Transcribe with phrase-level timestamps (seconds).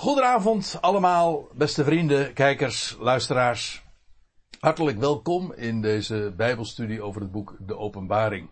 [0.00, 3.84] Goedenavond allemaal, beste vrienden, kijkers, luisteraars.
[4.60, 8.50] Hartelijk welkom in deze Bijbelstudie over het boek De Openbaring.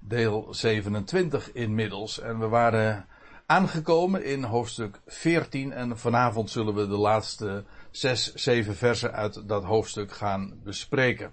[0.00, 2.20] Deel 27 inmiddels.
[2.20, 3.06] En we waren
[3.46, 9.64] aangekomen in hoofdstuk 14 en vanavond zullen we de laatste 6, 7 versen uit dat
[9.64, 11.32] hoofdstuk gaan bespreken.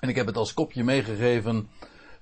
[0.00, 1.70] En ik heb het als kopje meegegeven,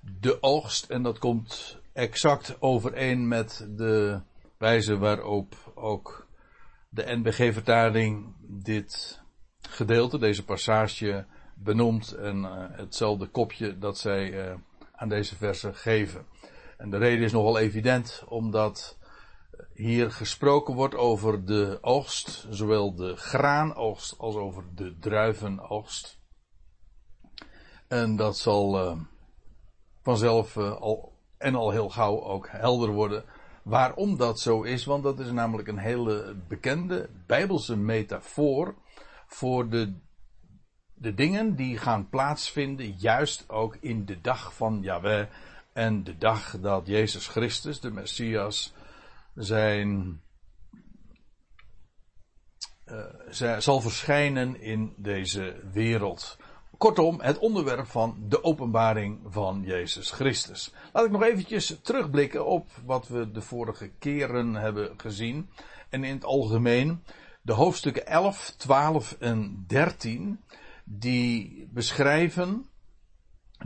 [0.00, 4.20] de oogst, en dat komt exact overeen met de
[4.59, 6.27] wijze waarop ook
[6.88, 9.22] de NBG-vertaling dit
[9.61, 14.54] gedeelte, deze passage, benoemt en uh, hetzelfde kopje dat zij uh,
[14.93, 16.26] aan deze versen geven.
[16.76, 18.99] En de reden is nogal evident, omdat
[19.72, 26.18] hier gesproken wordt over de oogst, zowel de graanoogst als over de druivenoogst.
[27.88, 29.00] En dat zal uh,
[30.02, 33.25] vanzelf al en al heel gauw ook helder worden
[33.69, 38.75] waarom dat zo is, want dat is namelijk een hele bekende bijbelse metafoor
[39.27, 39.94] voor de,
[40.94, 45.27] de dingen die gaan plaatsvinden, juist ook in de dag van Yahweh
[45.72, 48.74] en de dag dat Jezus Christus, de Messias,
[49.34, 50.20] zijn,
[52.86, 56.39] uh, zal verschijnen in deze wereld.
[56.78, 60.72] Kortom, het onderwerp van de openbaring van Jezus Christus.
[60.92, 65.50] Laat ik nog eventjes terugblikken op wat we de vorige keren hebben gezien.
[65.88, 67.02] En in het algemeen
[67.42, 70.40] de hoofdstukken 11, 12 en 13,
[70.84, 72.66] die beschrijven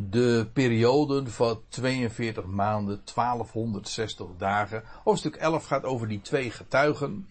[0.00, 4.83] de perioden van 42 maanden, 1260 dagen.
[5.05, 7.28] Hoofdstuk 11 gaat over die twee getuigen.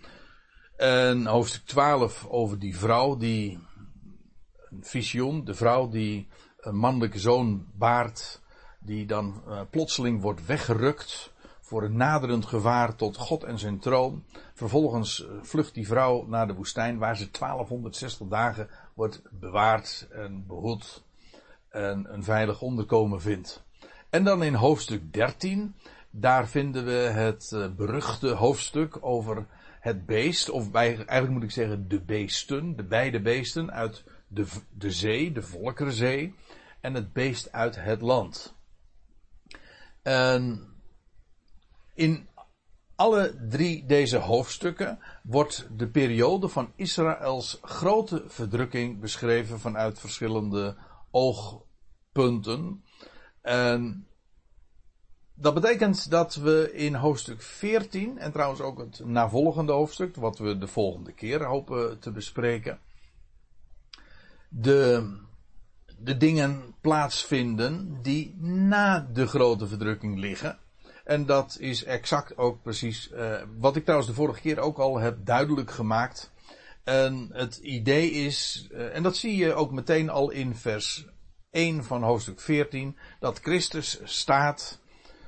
[0.77, 3.59] En hoofdstuk 12 over die vrouw die
[4.81, 5.43] visioen.
[5.45, 6.27] De vrouw die
[6.59, 8.41] een mannelijke zoon baart,
[8.79, 14.23] die dan uh, plotseling wordt weggerukt voor een naderend gevaar tot God en zijn troon.
[14.53, 20.43] Vervolgens uh, vlucht die vrouw naar de woestijn waar ze 1260 dagen wordt bewaard en
[20.47, 21.03] behoed
[21.69, 23.63] en een veilig onderkomen vindt.
[24.09, 25.75] En dan in hoofdstuk 13,
[26.09, 29.45] daar vinden we het uh, beruchte hoofdstuk over
[29.79, 34.03] het beest, of eigenlijk moet ik zeggen de beesten, de beide beesten uit
[34.33, 34.45] de,
[34.77, 36.35] de zee, de Volkerenzee,
[36.81, 38.55] en het beest uit het land.
[40.01, 40.67] En
[41.93, 42.27] in
[42.95, 50.75] alle drie deze hoofdstukken wordt de periode van Israëls grote verdrukking beschreven vanuit verschillende
[51.11, 52.83] oogpunten.
[53.41, 54.07] En
[55.33, 60.57] dat betekent dat we in hoofdstuk 14, en trouwens ook het navolgende hoofdstuk, wat we
[60.57, 62.79] de volgende keer hopen te bespreken,
[64.53, 65.11] de,
[65.97, 70.57] de dingen plaatsvinden die na de grote verdrukking liggen.
[71.03, 74.99] En dat is exact ook precies uh, wat ik trouwens de vorige keer ook al
[74.99, 76.31] heb duidelijk gemaakt.
[76.83, 81.05] En het idee is, uh, en dat zie je ook meteen al in vers
[81.51, 84.79] 1 van hoofdstuk 14, dat Christus staat,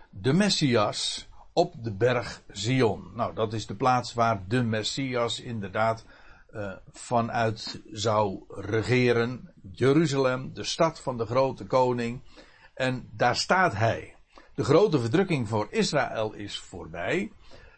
[0.10, 3.12] de Messias, op de berg Zion.
[3.16, 6.06] Nou, dat is de plaats waar de Messias inderdaad
[6.56, 9.53] uh, vanuit zou regeren.
[9.72, 12.22] Jeruzalem, de stad van de grote koning.
[12.74, 14.16] En daar staat hij.
[14.56, 17.31] De grote verdrukking voor Israël is voorbij.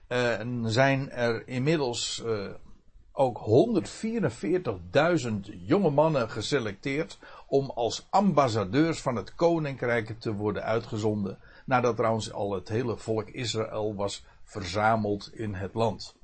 [0.09, 2.50] Uh, en zijn er inmiddels uh,
[3.12, 3.40] ook
[5.25, 5.34] 144.000
[5.66, 11.38] jonge mannen geselecteerd om als ambassadeurs van het koninkrijk te worden uitgezonden.
[11.66, 16.16] Nadat trouwens al het hele volk Israël was verzameld in het land.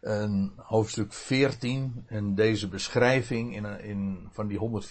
[0.00, 4.82] En hoofdstuk 14 en deze beschrijving in, in, van die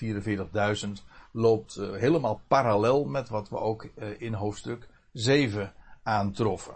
[0.86, 0.90] 144.000
[1.32, 6.76] loopt uh, helemaal parallel met wat we ook uh, in hoofdstuk 7 aantroffen.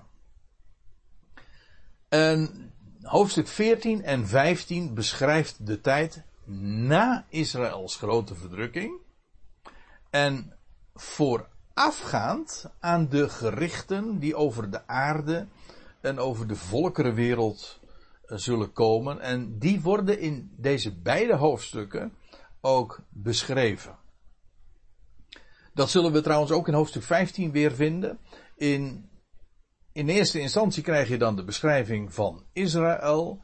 [2.10, 2.72] En
[3.02, 8.94] hoofdstuk 14 en 15 beschrijft de tijd na Israëls grote verdrukking.
[10.10, 10.54] En
[10.96, 15.48] voorafgaand aan de gerichten die over de aarde
[16.02, 17.80] en over de volkerenwereld
[18.26, 19.20] zullen komen.
[19.20, 22.14] En die worden in deze beide hoofdstukken
[22.62, 23.98] ook beschreven.
[25.74, 28.20] Dat zullen we trouwens ook in hoofdstuk 15 weer vinden.
[28.56, 29.10] In,
[29.92, 33.42] in eerste instantie krijg je dan de beschrijving van Israël.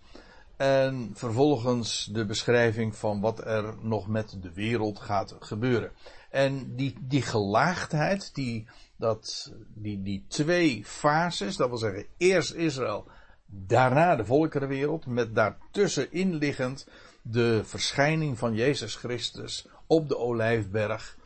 [0.57, 5.91] En vervolgens de beschrijving van wat er nog met de wereld gaat gebeuren.
[6.29, 8.67] En die, die gelaagdheid, die,
[8.97, 13.07] dat, die, die twee fases, dat wil zeggen eerst Israël
[13.51, 16.87] Daarna de volkerenwereld, met daartussenin liggend
[17.21, 21.17] de verschijning van Jezus Christus op de Olijfberg.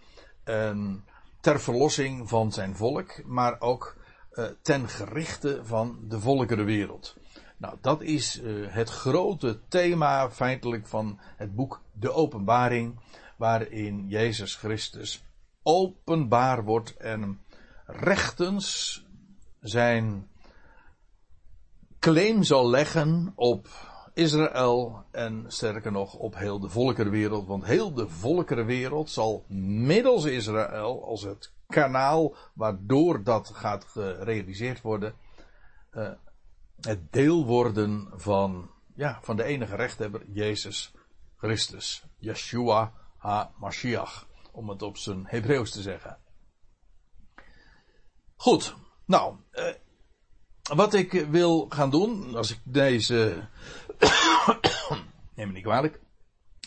[0.43, 1.05] En
[1.39, 3.95] ter verlossing van zijn volk, maar ook
[4.33, 7.15] uh, ten gerichte van de volkerenwereld.
[7.57, 12.99] Nou, dat is uh, het grote thema feitelijk van het boek De Openbaring,
[13.37, 15.23] waarin Jezus Christus
[15.63, 17.39] openbaar wordt en
[17.85, 19.05] rechtens
[19.59, 20.27] zijn
[22.03, 23.67] claim zal leggen op
[24.13, 27.47] Israël en sterker nog op heel de volkerenwereld.
[27.47, 29.45] Want heel de volkerenwereld zal
[29.87, 35.15] middels Israël als het kanaal waardoor dat gaat gerealiseerd worden.
[35.91, 36.09] Uh,
[36.79, 40.93] het deel worden van, ja, van de enige rechthebber, Jezus
[41.37, 42.05] Christus.
[42.17, 44.27] Yeshua ha-Mashiach.
[44.51, 46.17] Om het op zijn Hebreeuws te zeggen.
[48.35, 48.75] Goed.
[49.05, 49.73] Nou, uh,
[50.63, 53.47] wat ik wil gaan doen, als ik deze.
[55.35, 55.99] neem me niet kwalijk.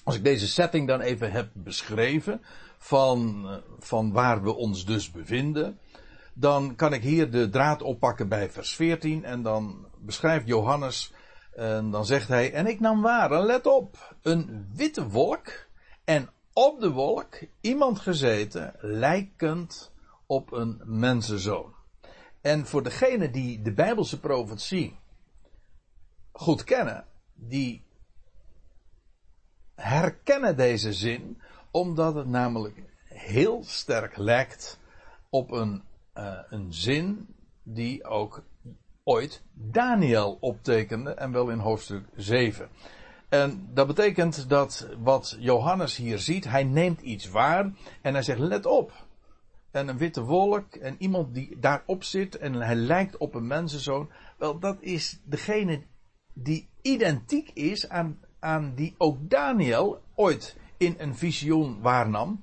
[0.04, 2.40] Als ik deze setting dan even heb beschreven.
[2.78, 5.78] Van, uh, van waar we ons dus bevinden.
[6.34, 9.24] Dan kan ik hier de draad oppakken bij vers 14.
[9.24, 11.12] En dan beschrijft Johannes.
[11.54, 12.52] En dan zegt hij.
[12.52, 14.16] En ik nam waar, let op.
[14.22, 15.66] Een witte wolk.
[16.04, 18.74] En op de wolk iemand gezeten.
[18.80, 19.92] Lijkend
[20.26, 21.75] op een mensenzoon.
[22.46, 24.96] En voor degenen die de Bijbelse profetie
[26.32, 27.04] goed kennen,
[27.34, 27.82] die
[29.74, 31.40] herkennen deze zin,
[31.70, 34.78] omdat het namelijk heel sterk lijkt
[35.30, 35.82] op een,
[36.14, 38.42] uh, een zin die ook
[39.04, 42.68] ooit Daniel optekende, en wel in hoofdstuk 7.
[43.28, 47.72] En dat betekent dat wat Johannes hier ziet, hij neemt iets waar
[48.02, 49.05] en hij zegt: let op
[49.76, 54.10] en een witte wolk en iemand die daarop zit en hij lijkt op een mensenzoon.
[54.38, 55.82] Wel, dat is degene
[56.32, 62.40] die identiek is aan, aan die ook Daniel ooit in een visioen waarnam.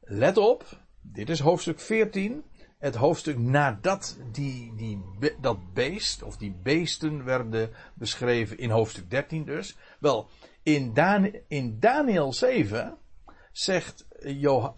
[0.00, 2.42] Let op, dit is hoofdstuk 14.
[2.78, 5.02] Het hoofdstuk nadat die, die,
[5.40, 9.76] dat beest, of die beesten werden beschreven in hoofdstuk 13 dus.
[10.00, 10.28] Wel,
[10.62, 12.96] in, Dan, in Daniel 7
[13.52, 14.74] zegt Jo,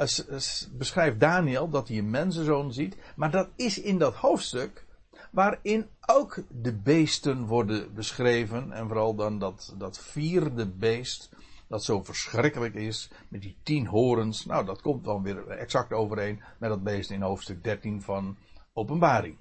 [0.73, 2.97] beschrijft Daniel dat hij een mensenzoon ziet.
[3.17, 4.87] Maar dat is in dat hoofdstuk
[5.31, 8.73] waarin ook de beesten worden beschreven.
[8.73, 11.31] En vooral dan dat, dat vierde beest,
[11.69, 14.45] dat zo verschrikkelijk is, met die tien horens.
[14.45, 18.37] Nou, dat komt dan weer exact overeen met dat beest in hoofdstuk 13 van
[18.73, 19.37] Openbaring.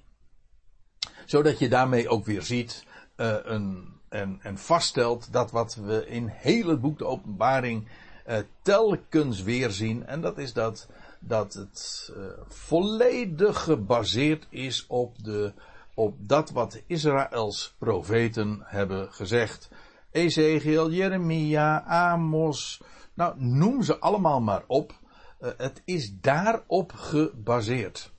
[1.26, 2.86] Zodat je daarmee ook weer ziet
[3.16, 7.88] uh, een, en, en vaststelt dat wat we in heel het boek de Openbaring
[8.26, 10.06] uh, telkens weer zien.
[10.06, 10.88] En dat is dat,
[11.20, 15.52] dat het uh, volledig gebaseerd is op, de,
[15.94, 19.70] op dat wat Israëls profeten hebben gezegd.
[20.10, 22.82] Ezekiel, Jeremia, Amos,
[23.14, 24.92] nou noem ze allemaal maar op.
[25.40, 28.12] Uh, het is daarop gebaseerd.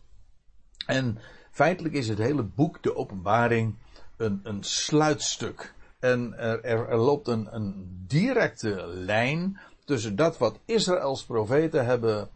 [0.85, 1.19] En
[1.51, 3.75] feitelijk is het hele boek, de openbaring,
[4.17, 5.73] een, een sluitstuk.
[5.99, 12.29] En er, er, er loopt een, een directe lijn tussen dat wat Israëls profeten hebben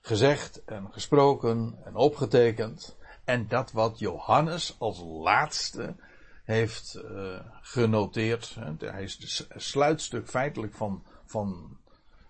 [0.00, 5.96] gezegd en gesproken en opgetekend en dat wat Johannes als laatste
[6.44, 8.56] heeft uh, genoteerd.
[8.78, 11.78] Hij is het sluitstuk feitelijk van, van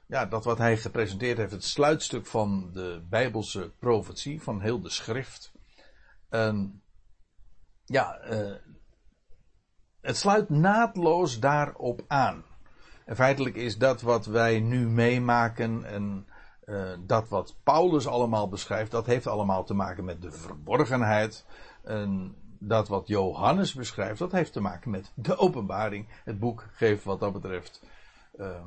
[0.06, 4.90] ja, dat wat hij gepresenteerd heeft, het sluitstuk van de Bijbelse profetie, van heel de
[4.90, 5.52] schrift.
[6.28, 6.82] En
[7.84, 8.54] ja, uh,
[10.00, 12.44] het sluit naadloos daarop aan.
[13.04, 16.26] En feitelijk is dat wat wij nu meemaken en
[16.66, 21.44] uh, dat wat Paulus allemaal beschrijft, dat heeft allemaal te maken met de verborgenheid.
[21.84, 26.06] En dat wat Johannes beschrijft, dat heeft te maken met de openbaring.
[26.24, 27.82] Het boek geeft wat dat betreft
[28.38, 28.60] uh,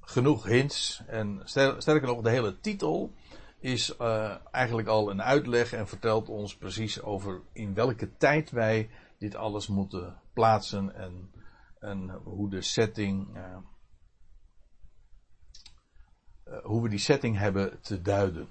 [0.00, 1.02] genoeg hints.
[1.06, 3.12] En sterker nog, de hele titel
[3.58, 8.90] is uh, eigenlijk al een uitleg en vertelt ons precies over in welke tijd wij
[9.18, 11.30] dit alles moeten plaatsen en,
[11.80, 13.28] en hoe de setting
[16.62, 18.48] hoe we die setting hebben te duiden.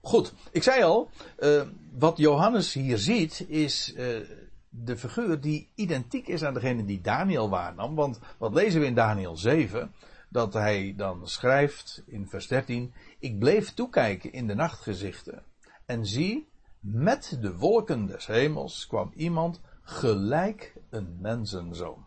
[0.00, 1.62] Goed, ik zei al, uh,
[1.92, 4.20] wat Johannes hier ziet is uh,
[4.68, 7.94] de figuur die identiek is aan degene die Daniel waarnam.
[7.94, 9.92] Want wat lezen we in Daniel 7?
[10.28, 15.42] Dat hij dan schrijft in vers 13: Ik bleef toekijken in de nachtgezichten.
[15.86, 16.48] En zie,
[16.80, 22.06] met de wolken des hemels kwam iemand gelijk een mensenzoon.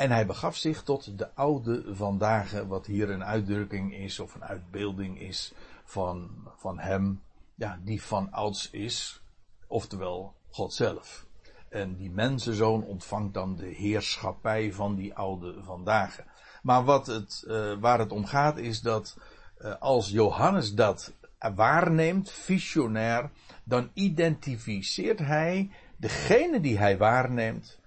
[0.00, 4.44] En hij begaf zich tot de oude vandaag, wat hier een uitdrukking is of een
[4.44, 5.52] uitbeelding is
[5.84, 7.22] van, van hem,
[7.54, 9.22] ja, die van ouds is,
[9.66, 11.26] oftewel God zelf.
[11.68, 16.18] En die mensenzoon ontvangt dan de heerschappij van die oude vandaag.
[16.62, 19.16] Maar wat het, uh, waar het om gaat is dat
[19.58, 21.12] uh, als Johannes dat
[21.54, 23.30] waarneemt, visionair,
[23.64, 27.78] dan identificeert hij degene die hij waarneemt,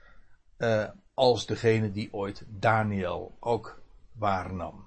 [0.58, 4.86] uh, als degene die ooit Daniel ook waarnam.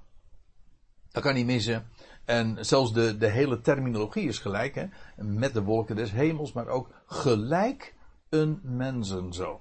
[1.11, 1.89] Dat kan niet missen.
[2.25, 4.87] En zelfs de, de hele terminologie is gelijk, hè?
[5.17, 7.95] met de wolken des hemels, maar ook gelijk
[8.29, 9.61] een mensenzoon.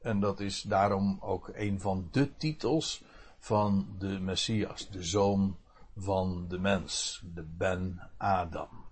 [0.00, 3.04] En dat is daarom ook een van de titels
[3.38, 5.56] van de Messias, de zoon
[5.96, 8.84] van de mens, de Ben Adam.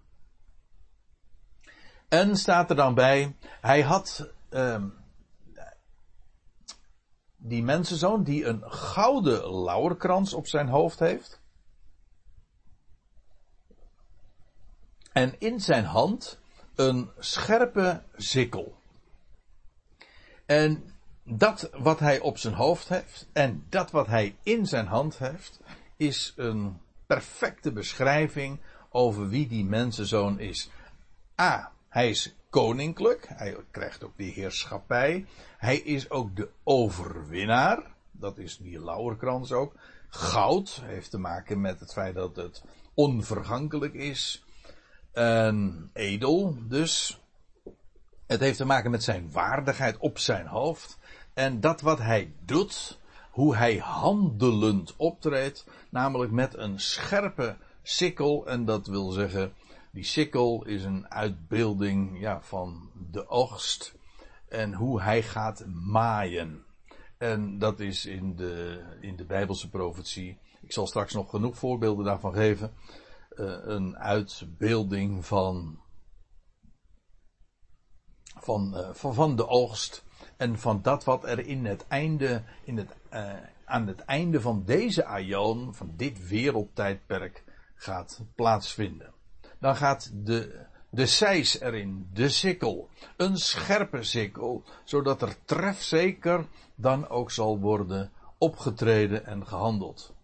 [2.08, 4.84] En staat er dan bij, hij had uh,
[7.42, 11.40] die mensenzoon die een gouden lauwerkrans op zijn hoofd heeft.
[15.12, 16.38] En in zijn hand
[16.74, 18.78] een scherpe sikkel.
[20.46, 20.94] En
[21.24, 25.60] dat wat hij op zijn hoofd heeft en dat wat hij in zijn hand heeft,
[25.96, 30.70] is een perfecte beschrijving over wie die mensenzoon is.
[31.40, 31.72] A.
[31.88, 33.26] Hij is koninklijk.
[33.28, 35.26] Hij krijgt ook die heerschappij.
[35.58, 37.82] Hij is ook de overwinnaar.
[38.10, 39.74] Dat is die lauwerkrans ook.
[40.08, 42.62] Goud heeft te maken met het feit dat het
[42.94, 44.44] onvergankelijk is.
[45.12, 47.20] En edel dus.
[48.26, 50.98] Het heeft te maken met zijn waardigheid op zijn hoofd.
[51.34, 52.98] En dat wat hij doet,
[53.30, 58.46] hoe hij handelend optreedt, namelijk met een scherpe sikkel.
[58.46, 59.52] En dat wil zeggen,
[59.92, 63.94] die sikkel is een uitbeelding ja, van de oogst
[64.48, 66.64] en hoe hij gaat maaien.
[67.18, 70.38] En dat is in de, in de Bijbelse profetie.
[70.60, 72.74] Ik zal straks nog genoeg voorbeelden daarvan geven.
[73.30, 75.80] Uh, een uitbeelding van,
[78.22, 80.04] van, uh, van, van de oogst.
[80.36, 83.32] En van dat wat er in het einde, in het, uh,
[83.64, 87.44] aan het einde van deze aion, van dit wereldtijdperk,
[87.74, 89.14] gaat plaatsvinden.
[89.60, 97.08] Dan gaat de, de seis erin, de sikkel, een scherpe sikkel, zodat er trefzeker dan
[97.08, 100.14] ook zal worden opgetreden en gehandeld.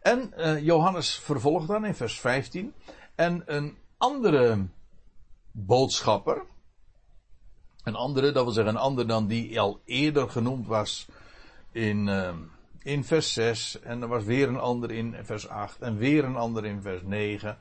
[0.00, 2.74] En uh, Johannes vervolgt dan in vers 15.
[3.14, 4.66] En een andere
[5.50, 6.42] boodschapper,
[7.82, 11.08] een andere, dat wil zeggen een ander dan die al eerder genoemd was
[11.72, 12.34] in, uh,
[12.82, 13.80] in vers 6.
[13.80, 17.02] En er was weer een ander in vers 8 en weer een ander in vers
[17.02, 17.58] 9.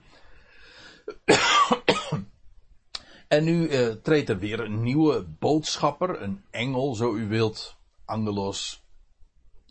[3.28, 8.84] En nu uh, treedt er weer een nieuwe boodschapper, een engel, zo u wilt, angelos.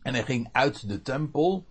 [0.03, 1.67] En hij ging uit de tempel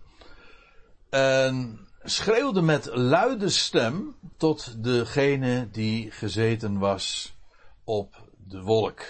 [1.10, 7.36] en schreeuwde met luide stem tot degene die gezeten was
[7.84, 9.02] op de wolk.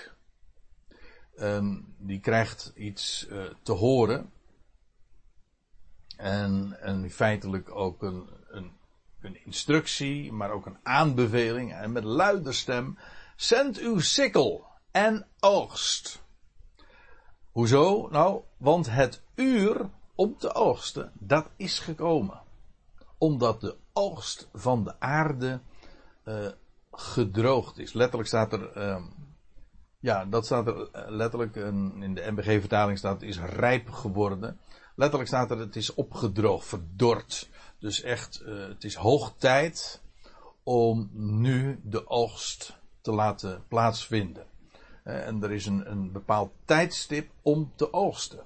[1.37, 4.33] En die krijgt iets uh, te horen.
[6.17, 8.29] En, en feitelijk ook een,
[9.21, 12.99] een instructie, maar ook een aanbeveling en met luide stem,
[13.37, 16.23] zend uw sikkel en oogst.
[17.53, 18.09] Hoezo?
[18.11, 22.41] Nou, want het uur om te oogsten, dat is gekomen.
[23.19, 25.61] Omdat de oogst van de aarde
[26.25, 26.49] uh,
[26.93, 27.93] gedroogd is.
[27.93, 29.05] Letterlijk staat er, uh,
[29.99, 34.61] ja, dat staat er eh, letterlijk, in de MBG-vertaling staat is rijp geworden.
[34.95, 37.49] Letterlijk staat er het is opgedroogd, verdord.
[37.79, 40.03] Dus echt, uh, het is hoog tijd
[40.63, 44.47] om nu de oogst te laten plaatsvinden.
[45.05, 48.41] Uh, en er is een, een bepaald tijdstip om te oogsten.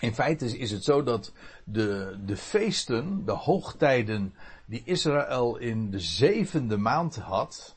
[0.00, 1.32] In feite is, het zo dat
[1.64, 4.34] de, de feesten, de hoogtijden
[4.66, 7.76] die Israël in de zevende maand had,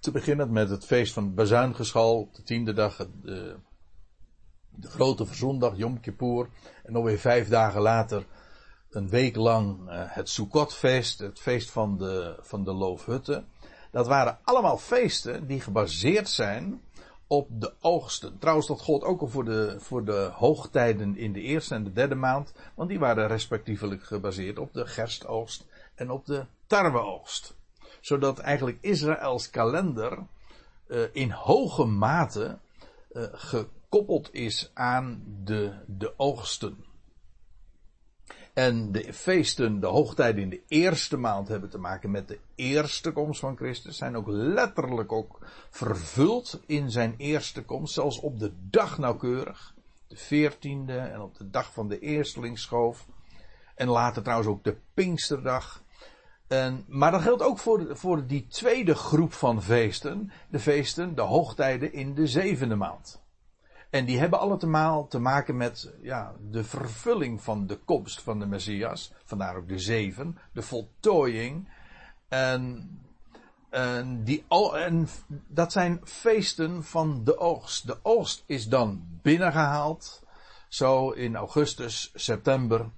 [0.00, 3.56] te beginnen met het feest van het bazuingeschal, de tiende dag, de,
[4.70, 6.48] de grote verzondag, Yom Kippur,
[6.84, 8.26] en nog weer vijf dagen later
[8.96, 13.46] een week lang uh, het Sukkotfeest, het feest van de, van de loofhutten.
[13.90, 16.80] Dat waren allemaal feesten die gebaseerd zijn
[17.26, 18.38] op de oogsten.
[18.38, 21.92] Trouwens, dat gold ook al voor de, voor de hoogtijden in de eerste en de
[21.92, 27.56] derde maand, want die waren respectievelijk gebaseerd op de gerstoogst en op de tarweoogst.
[28.00, 30.18] Zodat eigenlijk Israëls kalender
[30.88, 32.58] uh, in hoge mate
[33.12, 36.84] uh, gekoppeld is aan de, de oogsten.
[38.56, 43.12] En de feesten, de hoogtijden in de eerste maand hebben te maken met de eerste
[43.12, 43.96] komst van Christus.
[43.96, 45.38] Zijn ook letterlijk ook
[45.70, 47.94] vervuld in zijn eerste komst.
[47.94, 49.74] Zelfs op de dag nauwkeurig.
[50.08, 53.06] De veertiende en op de dag van de eerstelingsschoof.
[53.74, 55.82] En later trouwens ook de Pinksterdag.
[56.46, 60.30] En, maar dat geldt ook voor, voor die tweede groep van feesten.
[60.48, 63.24] De feesten, de hoogtijden in de zevende maand.
[63.96, 68.46] En die hebben allemaal te maken met ja, de vervulling van de komst van de
[68.46, 69.12] Messias.
[69.24, 71.68] Vandaar ook de zeven, de voltooiing.
[72.28, 72.90] En
[73.70, 75.08] en, die, en
[75.48, 77.86] dat zijn feesten van de oogst.
[77.86, 80.22] De oogst is dan binnengehaald.
[80.68, 82.90] Zo in augustus, september.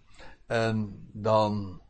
[0.47, 1.81] En dan,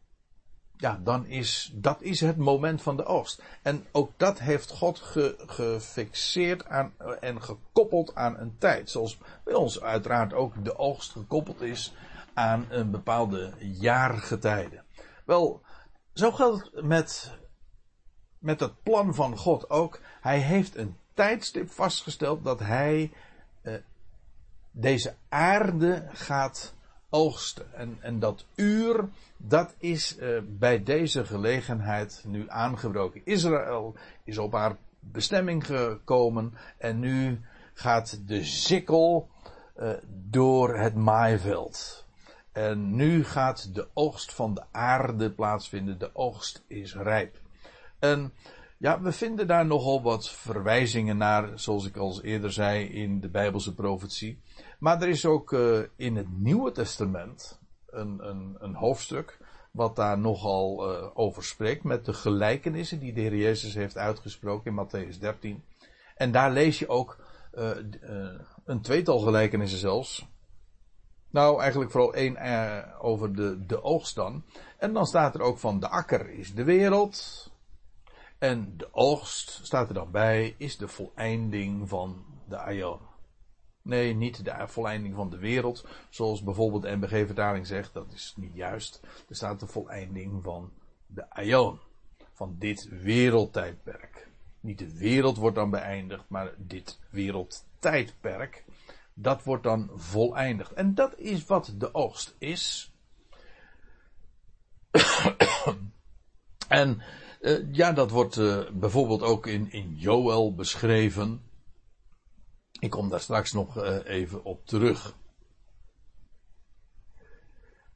[0.79, 3.43] ja, dan is, dat is het moment van de oogst.
[3.63, 4.99] En ook dat heeft God
[5.47, 8.91] gefixeerd aan, en gekoppeld aan een tijd.
[8.91, 11.95] Zoals bij ons uiteraard ook de oogst gekoppeld is
[12.35, 14.83] aan een bepaalde jaargetijde.
[15.25, 15.63] Wel,
[16.15, 17.39] zo geldt met,
[18.39, 20.01] met het plan van God ook.
[20.21, 23.13] Hij heeft een tijdstip vastgesteld dat hij
[23.63, 23.75] eh,
[24.71, 26.75] deze aarde gaat
[27.11, 27.75] oogsten.
[27.75, 33.21] En, en dat uur, dat is uh, bij deze gelegenheid nu aangebroken.
[33.25, 37.41] Israël is op haar bestemming gekomen en nu
[37.75, 39.29] gaat de sikkel
[39.77, 39.91] uh,
[40.31, 42.07] door het maaiveld.
[42.53, 45.99] En nu gaat de oogst van de aarde plaatsvinden.
[45.99, 47.41] De oogst is rijp.
[47.99, 48.33] En
[48.77, 53.29] ja, we vinden daar nogal wat verwijzingen naar, zoals ik al eerder zei in de
[53.29, 54.41] Bijbelse profetie.
[54.79, 59.39] Maar er is ook uh, in het Nieuwe Testament een, een, een hoofdstuk
[59.71, 64.71] wat daar nogal uh, over spreekt met de gelijkenissen die de Heer Jezus heeft uitgesproken
[64.71, 65.65] in Matthäus 13.
[66.15, 67.19] En daar lees je ook
[67.55, 67.71] uh,
[68.65, 70.27] een tweetal gelijkenissen zelfs.
[71.31, 72.37] Nou, eigenlijk vooral één
[73.01, 74.45] over de, de oogst dan.
[74.79, 77.51] En dan staat er ook van de akker is de wereld.
[78.39, 83.08] En de oogst, staat er dan bij, is de voleinding van de aion.
[83.89, 88.55] Nee, niet de voleinding van de wereld, zoals bijvoorbeeld de NBG-vertaling zegt, dat is niet
[88.55, 89.01] juist.
[89.29, 90.73] Er staat de voleinding van
[91.07, 91.79] de aion,
[92.33, 94.29] van dit wereldtijdperk.
[94.61, 98.65] Niet de wereld wordt dan beëindigd, maar dit wereldtijdperk,
[99.15, 100.73] dat wordt dan voleindigd.
[100.73, 102.93] En dat is wat de oogst is.
[106.69, 107.03] en
[107.41, 111.48] uh, ja, dat wordt uh, bijvoorbeeld ook in, in Joel beschreven.
[112.79, 115.17] Ik kom daar straks nog uh, even op terug.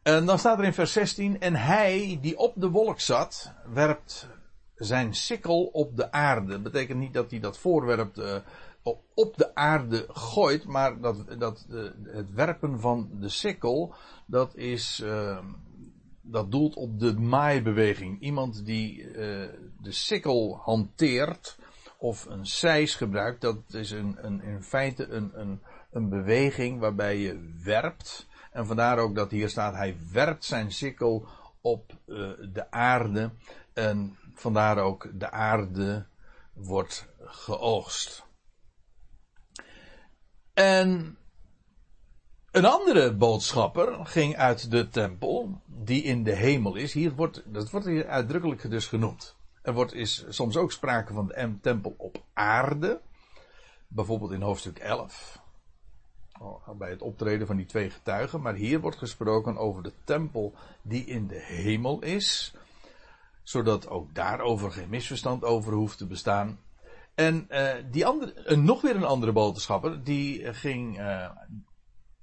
[0.02, 4.28] En dan staat er in vers 16: En hij die op de wolk zat, werpt
[4.74, 6.60] zijn sikkel op de aarde.
[6.60, 8.42] Betekent niet dat hij dat voorwerp
[9.14, 11.66] op de aarde gooit, maar dat, dat
[12.02, 13.94] het werpen van de sikkel,
[14.26, 15.46] dat is ehm,
[16.20, 18.20] dat doelt op de maaibeweging.
[18.20, 19.12] Iemand die
[19.82, 21.58] de sikkel hanteert
[22.02, 27.18] of een seis gebruikt, dat is een, een, in feite een, een, een beweging waarbij
[27.18, 28.26] je werpt.
[28.52, 31.28] En vandaar ook dat hier staat, hij werpt zijn sikkel
[31.60, 33.30] op uh, de aarde.
[33.72, 36.06] En vandaar ook de aarde
[36.52, 38.24] wordt geoogst.
[40.54, 41.16] En
[42.50, 46.92] een andere boodschapper ging uit de tempel, die in de hemel is.
[46.92, 49.40] Hier wordt, dat wordt hier uitdrukkelijk dus genoemd.
[49.62, 53.00] Er wordt, is soms ook sprake van de tempel op aarde.
[53.88, 55.40] Bijvoorbeeld in hoofdstuk 11.
[56.78, 58.40] Bij het optreden van die twee getuigen.
[58.40, 62.54] Maar hier wordt gesproken over de tempel die in de hemel is.
[63.42, 66.58] Zodat ook daarover geen misverstand over hoeft te bestaan.
[67.14, 71.30] En uh, die andere, uh, nog weer een andere boodschapper, die ging uh,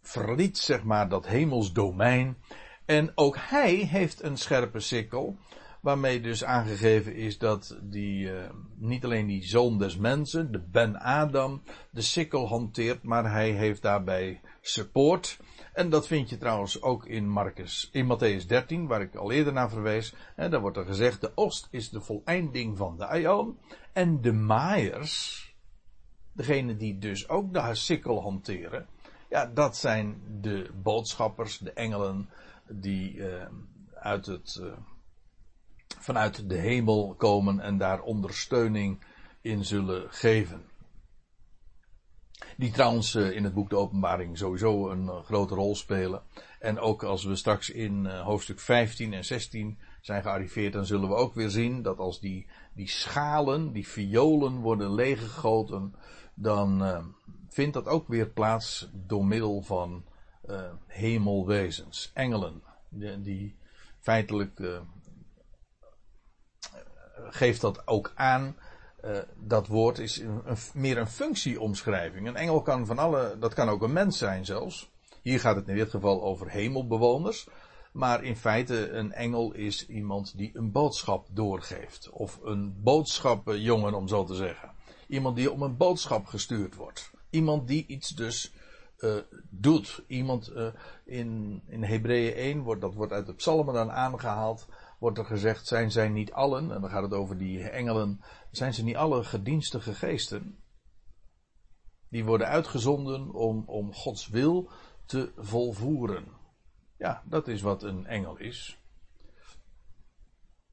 [0.02, 2.38] verliet zeg maar dat hemels domein.
[2.86, 5.38] En ook hij heeft een scherpe sikkel.
[5.80, 11.00] Waarmee dus aangegeven is dat die, uh, niet alleen die zoon des mensen, de Ben
[11.00, 15.40] Adam, de sikkel hanteert, maar hij heeft daarbij support.
[15.74, 19.54] En dat vind je trouwens ook in Marcus, in Matthäus 13, waar ik al eerder
[19.54, 20.14] naar verwees.
[20.36, 23.58] En daar wordt er gezegd, de oost is de voleinding van de aion.
[23.94, 25.46] En de maaiers,
[26.34, 28.88] degene die dus ook de sikkel hanteren,
[29.30, 32.30] ja, dat zijn de boodschappers, de engelen,
[32.68, 33.46] die uh,
[33.94, 34.72] uit het, uh,
[36.00, 39.04] vanuit de hemel komen en daar ondersteuning
[39.42, 40.64] in zullen geven.
[42.58, 46.22] Die trouwens uh, in het boek De Openbaring sowieso een grote rol spelen.
[46.60, 51.16] En ook als we straks in hoofdstuk 15 en 16 zijn gearriveerd, dan zullen we
[51.16, 55.96] ook weer zien dat als die, die schalen, die violen worden leeggegoten,
[56.34, 56.84] dan
[57.50, 60.04] vindt dat ook weer plaats door middel van
[60.50, 63.56] uh, hemelwezens, engelen, die, die
[64.00, 64.80] feitelijk uh,
[67.30, 68.56] geeft dat ook aan.
[69.06, 72.28] Uh, dat woord is een, een, meer een functieomschrijving.
[72.28, 74.90] Een engel kan van alle, dat kan ook een mens zijn zelfs.
[75.22, 77.48] Hier gaat het in dit geval over hemelbewoners.
[77.92, 82.10] Maar in feite, een engel is iemand die een boodschap doorgeeft.
[82.10, 84.72] Of een boodschapjongen, om zo te zeggen.
[85.08, 87.12] Iemand die om een boodschap gestuurd wordt.
[87.30, 88.54] Iemand die iets dus
[89.00, 89.16] uh,
[89.50, 90.04] doet.
[90.08, 90.68] Iemand uh,
[91.06, 94.68] in, in Hebreeën 1 wordt, dat wordt uit de psalmen dan aangehaald
[95.00, 98.74] wordt er gezegd, zijn zij niet allen, en dan gaat het over die engelen, zijn
[98.74, 100.60] ze niet alle gedienstige geesten?
[102.10, 104.70] Die worden uitgezonden om, om Gods wil
[105.06, 106.26] te volvoeren.
[106.98, 108.80] Ja, dat is wat een engel is.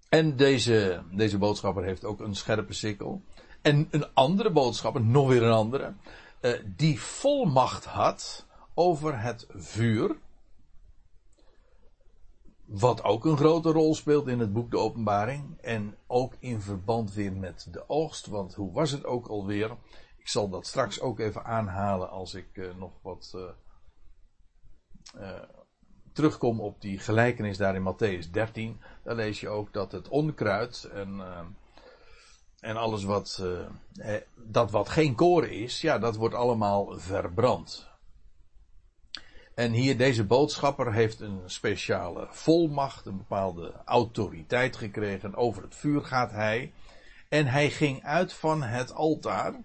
[0.08, 3.22] En deze, deze boodschapper heeft ook een scherpe sikkel.
[3.62, 5.94] En een andere boodschapper, nog weer een andere,
[6.40, 10.16] uh, die volmacht had over het vuur.
[12.66, 15.60] Wat ook een grote rol speelt in het boek De Openbaring.
[15.60, 18.26] En ook in verband weer met de oogst.
[18.26, 19.76] Want hoe was het ook alweer?
[20.16, 23.42] Ik zal dat straks ook even aanhalen als ik uh, nog wat uh,
[26.12, 28.80] terugkom op die gelijkenis daar in Matthäus 13.
[29.02, 31.20] Dan lees je ook dat het onkruid en,
[32.60, 33.44] en alles wat,
[33.96, 37.95] eh, dat wat geen koren is, ja, dat wordt allemaal verbrand.
[39.56, 45.34] En hier, deze boodschapper heeft een speciale volmacht, een bepaalde autoriteit gekregen.
[45.34, 46.72] Over het vuur gaat hij.
[47.28, 49.52] En hij ging uit van het altaar.
[49.54, 49.58] Uh,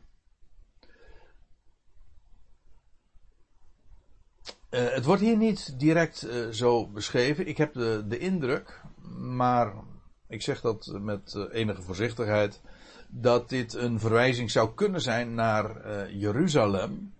[4.69, 7.47] het wordt hier niet direct uh, zo beschreven.
[7.47, 8.81] Ik heb de, de indruk,
[9.17, 9.73] maar
[10.27, 12.61] ik zeg dat met uh, enige voorzichtigheid,
[13.09, 17.13] dat dit een verwijzing zou kunnen zijn naar Jeruzalem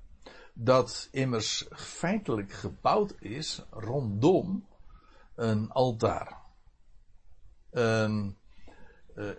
[0.54, 4.68] dat immers feitelijk gebouwd is rondom
[5.36, 6.40] een altaar.
[7.72, 8.38] Um,
[9.16, 9.30] uh,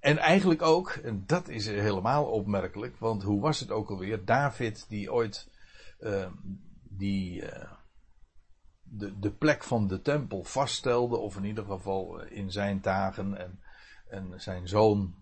[0.00, 4.24] en eigenlijk ook, en dat is helemaal opmerkelijk, want hoe was het ook alweer?
[4.24, 5.50] David, die ooit
[6.00, 6.26] uh,
[6.82, 7.72] die, uh,
[8.82, 13.60] de, de plek van de tempel vaststelde, of in ieder geval in zijn dagen, en,
[14.08, 15.14] en zijn zoon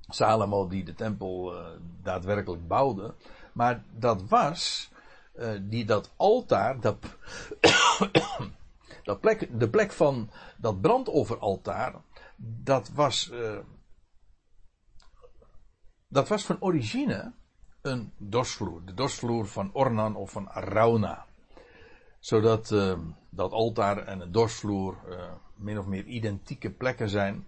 [0.00, 1.54] Salomo, die de tempel
[2.02, 3.14] daadwerkelijk bouwde,
[3.52, 4.90] maar dat was,
[5.34, 6.96] uh, die, dat altaar, dat,
[9.04, 11.94] dat plek, de plek van dat brandofferaltaar,
[12.36, 13.58] dat was, uh,
[16.08, 17.32] dat was van origine
[17.80, 18.84] een dorsvloer.
[18.84, 21.26] De dorsvloer van Ornan of van Arauna.
[22.18, 22.98] Zodat uh,
[23.30, 24.96] dat altaar en een dorsvloer
[25.54, 27.46] min of meer identieke plekken zijn.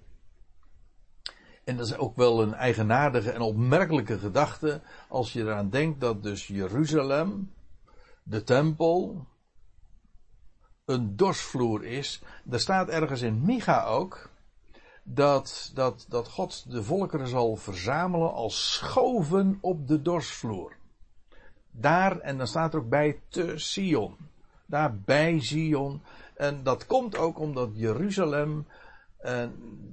[1.64, 6.22] En dat is ook wel een eigenaardige en opmerkelijke gedachte als je eraan denkt dat
[6.22, 7.52] dus Jeruzalem,
[8.22, 9.26] de tempel,
[10.84, 12.22] een dorsvloer is.
[12.50, 14.30] Er staat ergens in Micha ook
[15.02, 20.72] dat, dat, dat God de volkeren zal verzamelen als schoven op de dorsvloer.
[21.70, 24.16] Daar, en dan staat er ook bij, te Sion.
[24.66, 26.02] Daar bij Sion.
[26.34, 28.66] En dat komt ook omdat Jeruzalem
[29.24, 29.46] uh,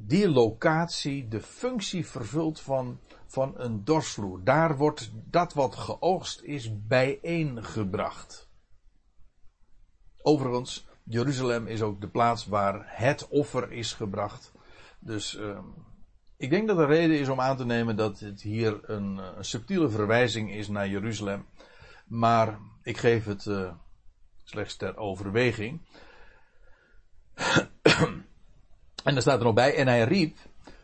[0.08, 4.44] die locatie de functie vervult van, van een dorsvloer.
[4.44, 8.50] Daar wordt dat wat geoogst is bijeengebracht.
[10.22, 14.52] Overigens, Jeruzalem is ook de plaats waar het offer is gebracht.
[15.00, 15.60] Dus uh,
[16.38, 19.46] ik denk dat er reden is om aan te nemen dat het hier een, een
[19.46, 21.46] subtiele verwijzing is naar Jeruzalem.
[22.08, 23.74] Maar ik geef het uh,
[24.44, 25.82] slechts ter overweging.
[29.04, 30.38] En er staat er nog bij, en hij riep,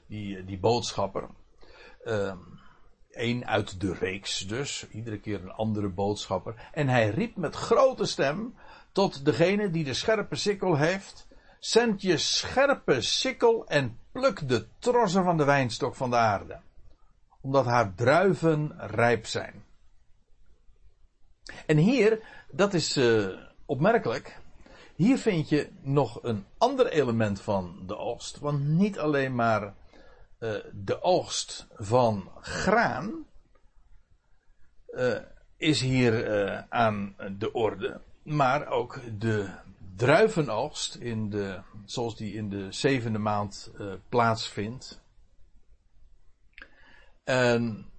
[0.08, 1.28] die, die boodschapper,
[2.06, 2.34] uh,
[3.12, 6.70] een uit de reeks dus, iedere keer een andere boodschapper.
[6.72, 8.56] En hij riep met grote stem
[8.92, 11.28] tot degene die de scherpe sikkel heeft,
[11.60, 16.60] zend je scherpe sikkel en pluk de trossen van de wijnstok van de aarde,
[17.42, 19.66] omdat haar druiven rijp zijn.
[21.66, 22.20] En hier,
[22.52, 23.28] dat is uh,
[23.66, 24.40] opmerkelijk,
[24.98, 28.40] hier vind je nog een ander element van de oogst.
[28.40, 29.64] Want niet alleen maar
[30.40, 33.26] uh, de oogst van graan
[34.90, 35.18] uh,
[35.58, 38.02] is hier uh, aan de orde.
[38.24, 39.50] Maar ook de
[39.96, 43.72] druivenoogst, in de, zoals die in de zevende maand
[44.10, 45.02] plaatsvindt.
[47.24, 47.92] En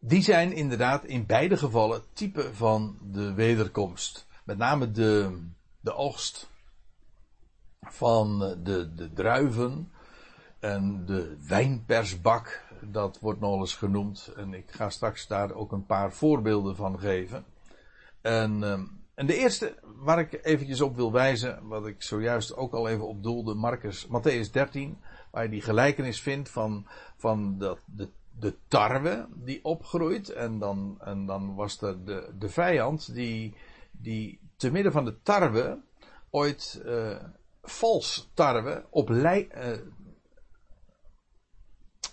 [0.00, 4.26] die zijn inderdaad in beide gevallen type van de wederkomst.
[4.44, 5.40] Met name de,
[5.80, 6.50] de oogst
[7.80, 9.92] van de, de druiven
[10.58, 14.32] en de wijnpersbak, dat wordt nog eens genoemd.
[14.36, 17.44] En ik ga straks daar ook een paar voorbeelden van geven.
[18.20, 18.84] En, ehm,
[19.14, 23.06] en de eerste waar ik eventjes op wil wijzen, wat ik zojuist ook al even
[23.08, 24.98] op doelde, Marcus, Matthäus 13,
[25.30, 26.86] waar je die gelijkenis vindt van,
[27.16, 30.28] van dat, de de tarwe die opgroeit.
[30.28, 33.54] En dan, en dan was er de, de vijand die,
[33.90, 35.78] die te midden van de tarwe
[36.30, 37.16] ooit uh,
[37.62, 39.78] vals tarwe op lei, uh,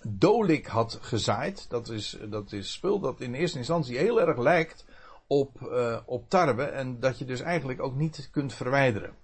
[0.08, 1.70] dolik had gezaaid.
[1.70, 4.86] Dat is, dat is spul dat in eerste instantie heel erg lijkt
[5.28, 6.64] op, uh, op tarwe.
[6.64, 9.16] En dat je dus eigenlijk ook niet kunt verwijderen.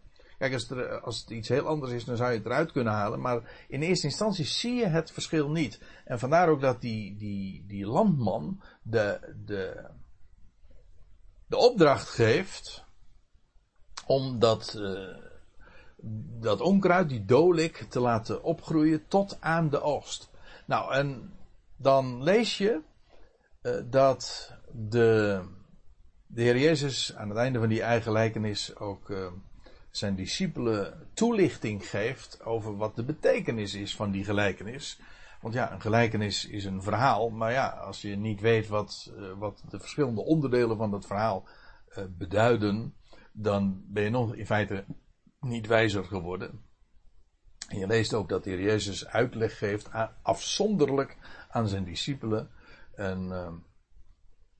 [0.50, 3.22] Kijk, als, het iets heel anders is, dan zou je het eruit kunnen halen.
[3.22, 5.80] Maar in eerste instantie zie je het verschil niet.
[6.06, 9.90] En vandaar ook dat die, die, die landman de, de,
[11.48, 12.86] de opdracht geeft
[14.06, 15.16] om dat, uh,
[16.40, 20.30] dat onkruid, die dolik, te laten opgroeien tot aan de oogst.
[20.66, 21.34] Nou, en
[21.78, 22.82] dan lees je
[23.62, 25.42] uh, dat de,
[26.28, 29.28] de Heer Jezus aan het einde van die eigen gelijkenis ook uh,
[29.96, 35.00] zijn discipelen toelichting geeft over wat de betekenis is van die gelijkenis.
[35.42, 39.32] Want ja, een gelijkenis is een verhaal, maar ja, als je niet weet wat, uh,
[39.38, 41.48] wat de verschillende onderdelen van dat verhaal
[41.98, 42.94] uh, beduiden,
[43.32, 44.86] dan ben je nog in feite
[45.40, 46.62] niet wijzer geworden.
[47.68, 49.90] En je leest ook dat de Heer Jezus uitleg geeft,
[50.22, 51.18] afzonderlijk
[51.50, 52.50] aan zijn discipelen.
[52.96, 53.28] En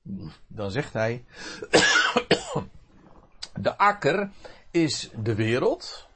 [0.04, 1.24] uh, dan zegt hij,
[3.66, 4.30] de akker
[4.74, 6.08] is de wereld.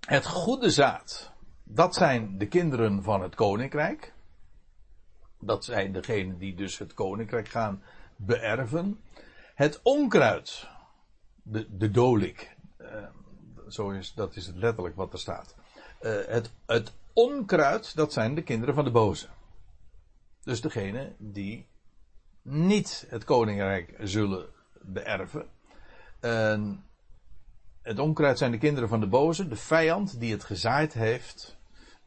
[0.00, 1.32] Het goede zaad,
[1.64, 4.14] dat zijn de kinderen van het koninkrijk.
[5.40, 7.82] Dat zijn degenen die dus het koninkrijk gaan
[8.16, 9.00] beërven.
[9.54, 10.68] Het onkruid,
[11.42, 13.06] de, de dolik, uh,
[13.68, 15.54] zo is, dat is het letterlijk wat er staat.
[16.00, 19.28] Uh, het, het onkruid, dat zijn de kinderen van de boze.
[20.42, 21.66] Dus degene die
[22.42, 25.46] niet het koninkrijk zullen beërven.
[26.20, 26.84] En
[27.82, 31.56] het onkruid zijn de kinderen van de boze, de vijand die het gezaaid heeft.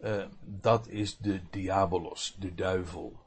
[0.04, 3.20] Uh, dat is de diabolos, de duivel.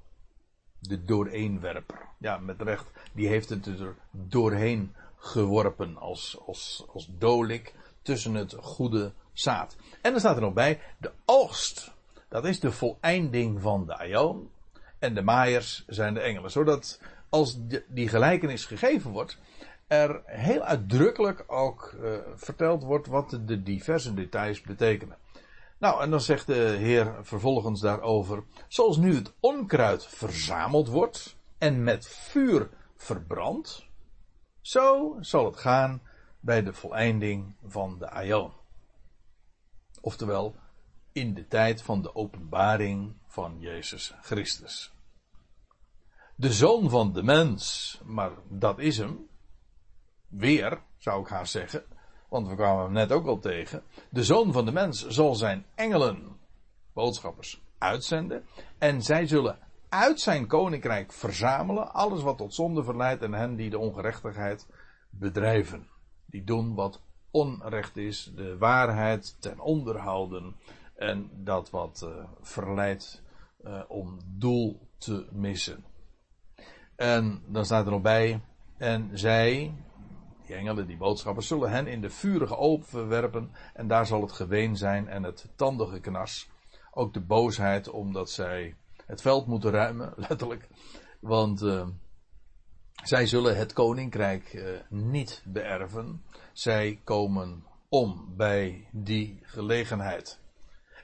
[0.78, 1.98] De dooreenwerper.
[2.18, 2.86] Ja, met recht.
[3.12, 9.76] Die heeft het er doorheen geworpen als, als, als dolik tussen het goede zaad.
[10.02, 11.92] En dan staat er nog bij, de oogst.
[12.28, 14.50] Dat is de voleinding van de aion.
[14.98, 16.50] En de maaiers zijn de engelen.
[16.50, 17.00] Zodat
[17.34, 19.38] als die gelijkenis gegeven wordt,
[19.86, 25.18] er heel uitdrukkelijk ook uh, verteld wordt wat de diverse details betekenen.
[25.78, 31.82] Nou, en dan zegt de Heer vervolgens daarover, zoals nu het onkruid verzameld wordt en
[31.82, 33.88] met vuur verbrandt,
[34.60, 36.02] zo zal het gaan
[36.40, 38.52] bij de voleinding van de Aion.
[40.00, 40.56] Oftewel,
[41.12, 44.93] in de tijd van de openbaring van Jezus Christus.
[46.36, 49.26] De zoon van de mens, maar dat is hem.
[50.28, 51.84] Weer, zou ik haar zeggen,
[52.28, 53.82] want we kwamen hem net ook al tegen.
[54.10, 56.36] De zoon van de mens zal zijn engelen,
[56.92, 58.44] boodschappers, uitzenden.
[58.78, 63.70] En zij zullen uit zijn koninkrijk verzamelen alles wat tot zonde verleidt en hen die
[63.70, 64.68] de ongerechtigheid
[65.10, 65.88] bedrijven.
[66.26, 70.56] Die doen wat onrecht is, de waarheid ten onder houden
[70.94, 73.22] en dat wat uh, verleidt
[73.64, 75.84] uh, om doel te missen.
[76.96, 78.40] En dan staat er nog bij,
[78.76, 79.74] en zij,
[80.46, 84.32] die engelen, die boodschappers, zullen hen in de vurige oven werpen en daar zal het
[84.32, 86.48] geween zijn en het tandige knars.
[86.90, 88.76] Ook de boosheid omdat zij
[89.06, 90.68] het veld moeten ruimen, letterlijk.
[91.20, 91.86] Want uh,
[93.02, 96.24] zij zullen het koninkrijk uh, niet beërven.
[96.52, 100.40] Zij komen om bij die gelegenheid.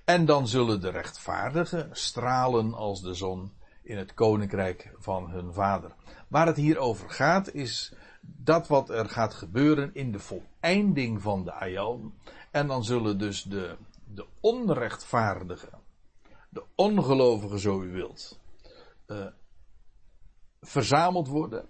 [0.04, 5.94] En dan zullen de rechtvaardigen stralen als de zon in het koninkrijk van hun vader.
[6.28, 11.44] Waar het hier over gaat is dat wat er gaat gebeuren in de voleinding van
[11.44, 12.14] de Aion.
[12.50, 15.78] En dan zullen dus de, de onrechtvaardigen,
[16.48, 18.40] de ongelovigen zo u wilt,
[19.06, 19.26] uh,
[20.60, 21.68] verzameld worden.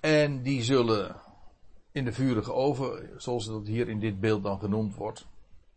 [0.00, 1.16] En die zullen
[1.92, 5.26] in de vurige oven, zoals dat hier in dit beeld dan genoemd wordt.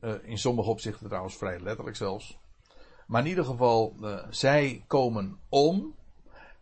[0.02, 2.38] Uh, in sommige opzichten trouwens vrij letterlijk zelfs.
[3.08, 5.96] Maar in ieder geval, uh, zij komen om.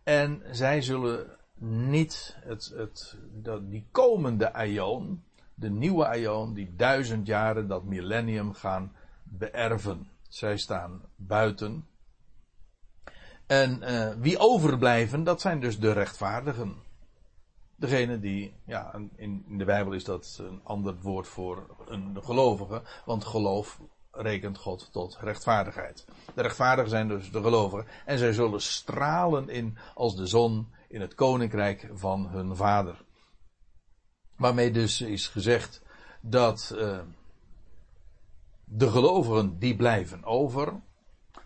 [0.02, 5.22] En zij zullen niet het, het, dat, die komende aion,
[5.54, 10.08] de nieuwe aion, die duizend jaren, dat millennium gaan beërven.
[10.28, 11.86] Zij staan buiten.
[13.46, 16.74] En uh, wie overblijven, dat zijn dus de rechtvaardigen.
[17.76, 22.82] Degene die, ja, in, in de Bijbel is dat een ander woord voor een gelovige,
[23.04, 23.80] want geloof
[24.16, 26.04] rekent God tot rechtvaardigheid.
[26.34, 31.00] De rechtvaardigen zijn dus de gelovigen en zij zullen stralen in als de zon in
[31.00, 33.04] het koninkrijk van hun vader.
[34.36, 35.82] Waarmee dus is gezegd
[36.20, 36.98] dat uh,
[38.64, 40.80] de gelovigen die blijven over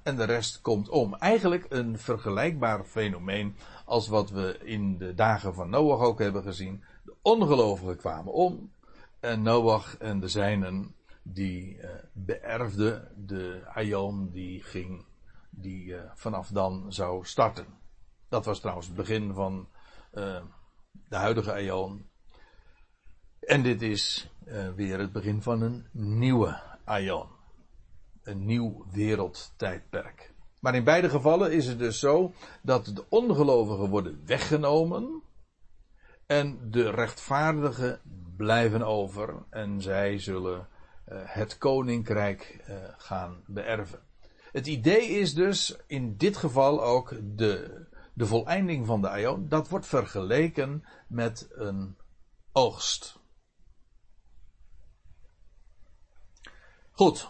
[0.03, 1.15] en de rest komt om.
[1.15, 6.85] Eigenlijk een vergelijkbaar fenomeen als wat we in de dagen van Noach ook hebben gezien.
[7.05, 8.73] De ongelovigen kwamen om
[9.21, 10.95] en Noach en de zijnen
[11.33, 15.05] die uh, beërfde de Aion die ging,
[15.51, 17.67] die uh, vanaf dan zou starten.
[18.29, 19.69] Dat was trouwens het begin van
[20.15, 20.43] uh,
[21.09, 22.09] de huidige Aion.
[23.41, 24.31] En dit is
[24.75, 27.29] weer het begin van een nieuwe Aion.
[28.23, 30.35] Een nieuw wereldtijdperk.
[30.59, 35.23] Maar in beide gevallen is het dus zo dat de ongelovigen worden weggenomen
[36.27, 38.01] en de rechtvaardigen
[38.37, 40.69] blijven over en zij zullen
[41.15, 44.01] het koninkrijk uh, gaan beërven.
[44.53, 49.49] Het idee is dus in dit geval ook de, de voleinding van de Aion.
[49.49, 51.97] Dat wordt vergeleken met een
[52.53, 53.19] oogst.
[56.91, 57.29] Goed.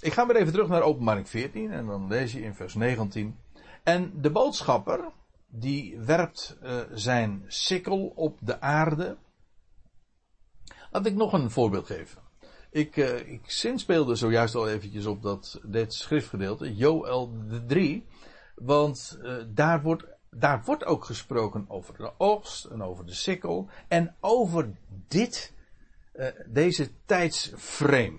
[0.00, 3.38] Ik ga weer even terug naar openbaring 14 en dan lees je in vers 19.
[3.82, 5.12] En de boodschapper,
[5.46, 9.16] die werpt uh, zijn sikkel op de aarde.
[10.90, 12.19] Laat ik nog een voorbeeld geven.
[12.70, 17.32] Ik, uh, ik zinspeelde zojuist al eventjes op dat, dit schriftgedeelte, Joel
[17.66, 18.06] 3.
[18.54, 23.68] Want uh, daar, wordt, daar wordt ook gesproken over de oogst en over de sikkel.
[23.88, 24.76] En over
[25.08, 25.54] dit,
[26.14, 28.18] uh, deze tijdsframe.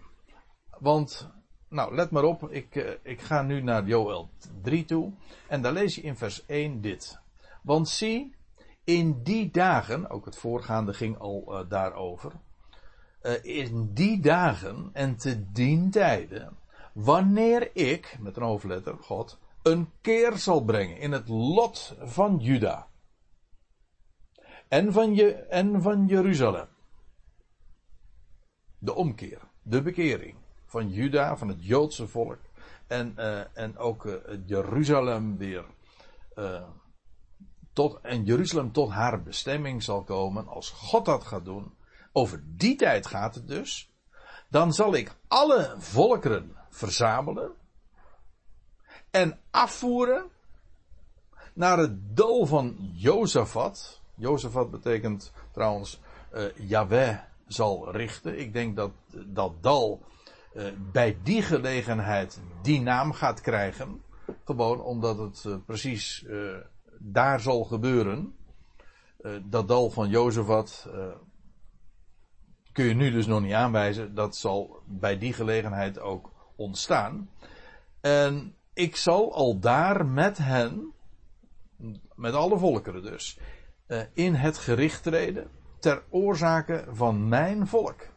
[0.79, 1.29] Want,
[1.69, 4.29] nou let maar op, ik, ik ga nu naar Joel
[4.61, 5.13] 3 toe.
[5.47, 7.19] En daar lees je in vers 1 dit.
[7.63, 8.35] Want zie,
[8.83, 12.31] in die dagen, ook het voorgaande ging al daarover
[13.41, 16.57] in die dagen en te dien tijden,
[16.93, 22.87] wanneer ik, met een hoofdletter, God, een keer zal brengen in het lot van Juda.
[24.67, 26.67] En van, je, en van Jeruzalem.
[28.77, 32.39] De omkeer, de bekering van Juda, van het Joodse volk.
[32.87, 34.13] En, uh, en ook uh,
[34.45, 35.65] Jeruzalem weer.
[37.73, 41.73] Tot, en Jeruzalem tot haar bestemming zal komen als God dat gaat doen
[42.11, 43.93] over die tijd gaat het dus,
[44.49, 47.51] dan zal ik alle volkeren verzamelen
[49.11, 50.29] en afvoeren
[51.53, 54.01] naar het dal van Jozefat.
[54.15, 55.99] Jozefat betekent trouwens
[56.33, 58.39] uh, zal richten.
[58.39, 58.91] Ik denk dat
[59.25, 60.01] dat dal
[60.53, 64.03] uh, bij die gelegenheid die naam gaat krijgen.
[64.45, 66.25] Gewoon omdat het uh, precies
[66.97, 68.35] daar zal gebeuren.
[69.43, 70.87] dat dal van Jozefat
[72.71, 74.15] kun je nu dus nog niet aanwijzen.
[74.15, 77.29] Dat zal bij die gelegenheid ook ontstaan.
[78.01, 80.93] En ik zal al daar met hen,
[82.15, 83.39] met alle volkeren dus,
[83.87, 88.07] eh, in het gericht treden ter oorzake van mijn volk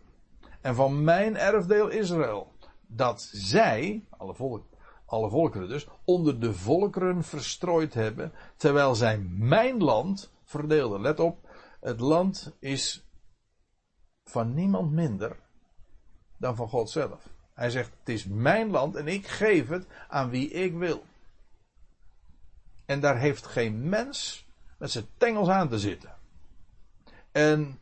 [0.61, 2.53] en van mijn erfdeel Israël.
[2.87, 4.65] Dat zij, alle, volk,
[5.07, 11.01] alle volkeren dus, onder de volkeren verstrooid hebben, terwijl zij mijn land verdeelden.
[11.01, 11.49] Let op,
[11.81, 13.04] het land is
[14.35, 15.37] van niemand minder
[16.37, 17.29] dan van God zelf.
[17.55, 21.05] Hij zegt: Het is mijn land en ik geef het aan wie ik wil.
[22.85, 24.47] En daar heeft geen mens
[24.79, 26.15] met zijn tengels aan te zitten.
[27.33, 27.79] En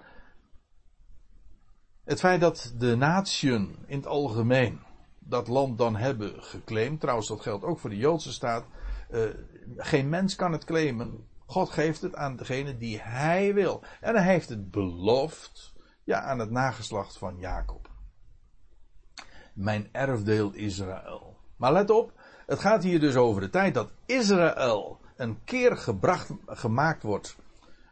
[2.05, 4.81] het feit dat de natieën in het algemeen
[5.19, 8.65] dat land dan hebben geclaimd, trouwens dat geldt ook voor de Joodse staat,
[9.11, 9.23] uh,
[9.77, 11.27] geen mens kan het claimen.
[11.47, 13.83] God geeft het aan degene die hij wil.
[14.01, 15.72] En hij heeft het beloofd
[16.05, 17.91] ja, aan het nageslacht van Jacob.
[19.55, 21.37] Mijn erfdeel Israël.
[21.57, 22.13] Maar let op,
[22.47, 27.37] het gaat hier dus over de tijd dat Israël een keer gebracht, gemaakt wordt.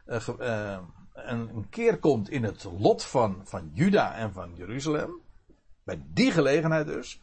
[0.07, 0.79] Uh,
[1.13, 5.21] een keer komt in het lot van, van Juda en van Jeruzalem.
[5.85, 7.23] Bij die gelegenheid dus.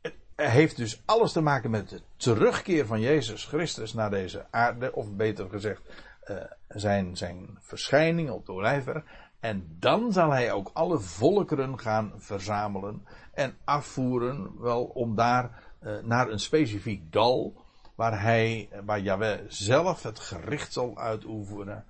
[0.00, 4.94] Het heeft dus alles te maken met de terugkeer van Jezus Christus naar deze aarde.
[4.94, 5.82] Of beter gezegd,
[6.24, 6.36] uh,
[6.68, 9.04] zijn, zijn verschijning op de Olijfberg.
[9.44, 16.02] En dan zal hij ook alle volkeren gaan verzamelen en afvoeren, wel om daar uh,
[16.02, 17.62] naar een specifiek dal,
[17.94, 21.84] waar hij, waar Yahweh zelf het gericht zal uitoefenen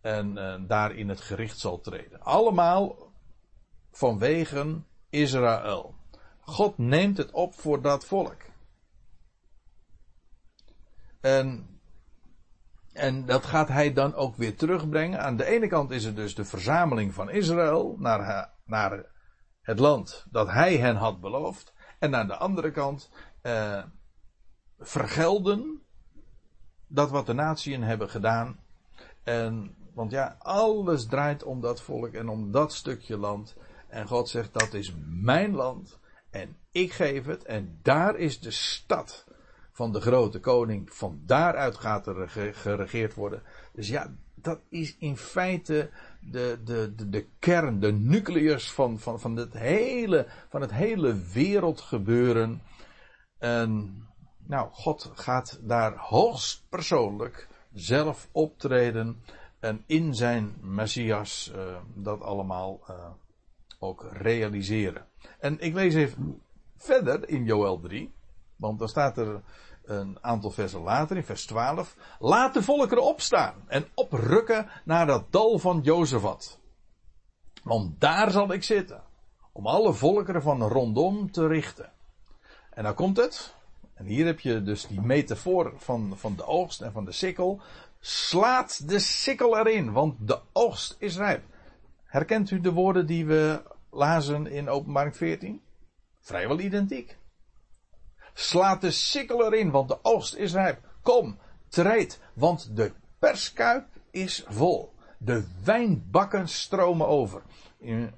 [0.00, 2.20] en uh, daar in het gericht zal treden.
[2.20, 3.12] Allemaal
[3.90, 5.94] vanwege Israël.
[6.40, 8.42] God neemt het op voor dat volk.
[11.20, 11.73] En
[12.94, 15.20] en dat gaat hij dan ook weer terugbrengen.
[15.20, 19.04] Aan de ene kant is het dus de verzameling van Israël naar, naar
[19.60, 21.72] het land dat hij hen had beloofd.
[21.98, 23.10] En aan de andere kant
[23.42, 23.82] eh,
[24.78, 25.82] vergelden
[26.86, 28.60] dat wat de natieën hebben gedaan.
[29.22, 33.56] En, want ja, alles draait om dat volk en om dat stukje land.
[33.88, 35.98] En God zegt dat is mijn land
[36.30, 39.24] en ik geef het en daar is de stad
[39.74, 40.94] van de grote koning.
[40.94, 43.42] Van daaruit gaat er geregeerd worden.
[43.72, 49.20] Dus ja, dat is in feite de, de, de, de kern, de nucleus van, van,
[49.20, 52.62] van, het hele, van het hele wereldgebeuren.
[53.38, 54.02] En
[54.46, 59.22] nou, God gaat daar hoogst persoonlijk zelf optreden
[59.60, 62.96] en in zijn Messias uh, dat allemaal uh,
[63.78, 65.06] ook realiseren.
[65.38, 66.42] En ik lees even
[66.76, 68.12] verder in Joel 3,
[68.56, 69.42] want dan staat er
[69.84, 71.96] een aantal versen later, in vers 12.
[72.18, 76.58] Laat de volkeren opstaan en oprukken naar dat dal van Jozefat.
[77.62, 79.02] Want daar zal ik zitten,
[79.52, 81.92] om alle volkeren van rondom te richten.
[82.70, 83.54] En dan komt het.
[83.94, 87.60] En hier heb je dus die metafoor van, van de oogst en van de sikkel.
[88.00, 91.44] Slaat de sikkel erin, want de oogst is rijp.
[92.04, 95.62] Herkent u de woorden die we lazen in openbaring 14?
[96.20, 97.18] Vrijwel identiek.
[98.34, 100.80] Slaat de sikkel erin, want de oogst is rijp.
[101.02, 104.92] Kom, treed, want de perskuip is vol.
[105.18, 107.42] De wijnbakken stromen over.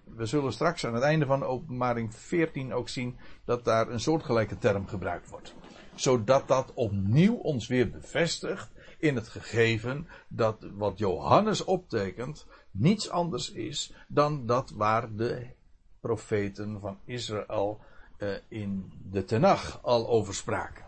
[0.05, 4.59] We zullen straks aan het einde van openbaring 14 ook zien dat daar een soortgelijke
[4.59, 5.55] term gebruikt wordt.
[5.95, 13.51] Zodat dat opnieuw ons weer bevestigt in het gegeven dat wat Johannes optekent niets anders
[13.53, 15.47] is dan dat waar de
[16.01, 17.81] profeten van Israël
[18.19, 20.85] uh, in de Tenach al over spraken.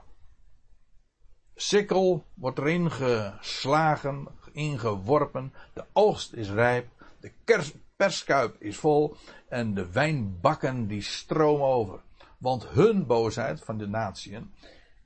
[1.54, 6.88] Sikkel wordt erin geslagen, ingeworpen, de oogst is rijp,
[7.20, 9.16] de kers, perskuip is vol
[9.48, 12.00] en de wijnbakken die stromen over.
[12.38, 14.52] Want hun boosheid van de natieën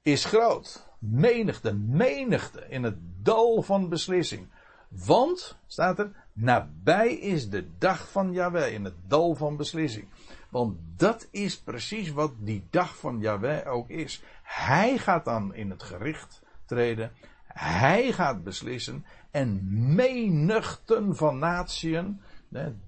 [0.02, 0.86] is groot.
[0.98, 4.48] Menigte, menigte in het dal van beslissing.
[4.88, 10.08] Want, staat er, nabij is de dag van Yahweh in het dal van beslissing.
[10.52, 14.22] Want dat is precies wat die dag van Yahweh ook is.
[14.42, 17.12] Hij gaat dan in het gericht treden.
[17.46, 19.04] Hij gaat beslissen.
[19.30, 19.60] En
[19.94, 22.20] menigten van natieën.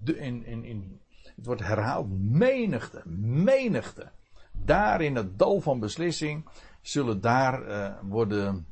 [0.04, 1.00] In, in, in,
[1.36, 2.06] het wordt herhaald.
[2.20, 3.02] Menigte.
[3.44, 4.10] Menigte.
[4.52, 6.48] Daar in het dal van beslissing
[6.80, 8.66] zullen daar uh, worden,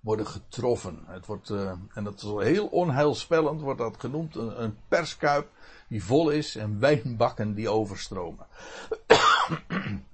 [0.00, 1.04] worden getroffen.
[1.06, 5.48] Het wordt, uh, en dat is heel onheilspellend, wordt dat genoemd, een perskuip
[5.88, 8.46] die vol is en wijnbakken die overstromen.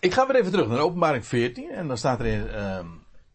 [0.00, 2.78] Ik ga weer even terug naar openbaring 14 en dan staat er in, uh,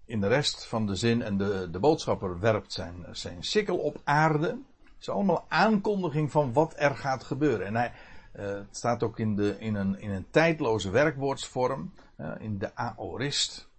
[0.06, 4.02] in de rest van de zin en de, de boodschapper werpt zijn, zijn sikkel op
[4.04, 4.48] aarde.
[4.48, 7.66] Het is allemaal aankondiging van wat er gaat gebeuren.
[7.66, 7.92] En hij,
[8.36, 12.76] uh, het staat ook in, de, in, een, in een tijdloze werkwoordsvorm, uh, in de
[12.76, 13.70] aorist.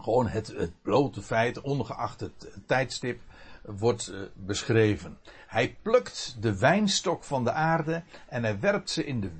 [0.00, 3.22] Gewoon het, het blote feit, ongeacht het tijdstip,
[3.62, 5.18] wordt uh, beschreven.
[5.46, 9.30] Hij plukt de wijnstok van de aarde en hij werpt ze in de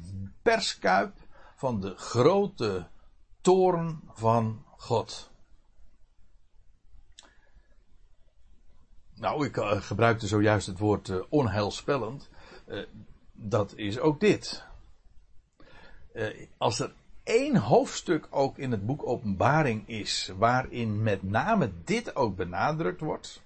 [0.42, 1.14] perskuip
[1.56, 2.86] van de grote
[3.40, 5.30] toren van God.
[9.14, 12.28] Nou, ik uh, gebruikte zojuist het woord uh, onheilspellend.
[13.32, 14.64] dat is ook dit.
[16.58, 16.92] als er
[17.24, 23.42] één hoofdstuk ook in het boek Openbaring is, waarin met name dit ook benadrukt wordt,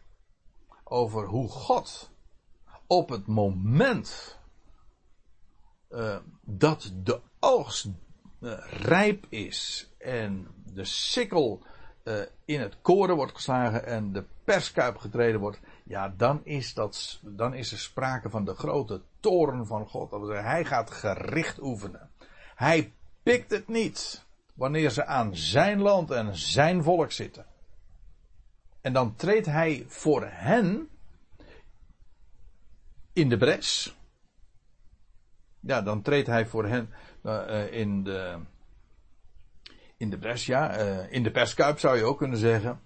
[0.84, 2.10] over hoe God
[2.86, 4.38] op het moment
[5.90, 7.86] uh, dat de oogst
[8.40, 11.62] uh, rijp is en de sikkel
[12.04, 17.20] uh, in het koren wordt geslagen en de perskuip getreden wordt, ja, dan is, dat,
[17.22, 20.10] dan is er sprake van de grote toren van God.
[20.10, 22.10] Dat hij gaat gericht oefenen.
[22.54, 22.92] Hij
[23.26, 24.24] pikt het niet
[24.54, 27.46] wanneer ze aan zijn land en zijn volk zitten.
[28.80, 30.88] En dan treedt hij voor hen
[33.12, 33.96] in de bres.
[35.60, 36.90] Ja, dan treedt hij voor hen
[37.22, 38.38] uh, in de
[39.96, 42.80] in de bres, ja, uh, in de perskuip zou je ook kunnen zeggen.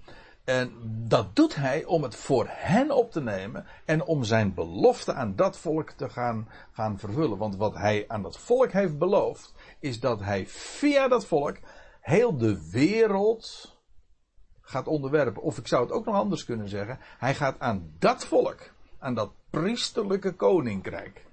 [0.45, 0.73] En
[1.09, 5.37] dat doet hij om het voor hen op te nemen en om zijn belofte aan
[5.37, 7.39] dat volk te gaan, gaan vervullen.
[7.39, 11.57] Want wat hij aan dat volk heeft beloofd, is dat hij via dat volk
[12.01, 13.79] heel de wereld
[14.61, 15.43] gaat onderwerpen.
[15.43, 16.99] Of ik zou het ook nog anders kunnen zeggen.
[17.19, 21.27] Hij gaat aan dat volk, aan dat priesterlijke koninkrijk.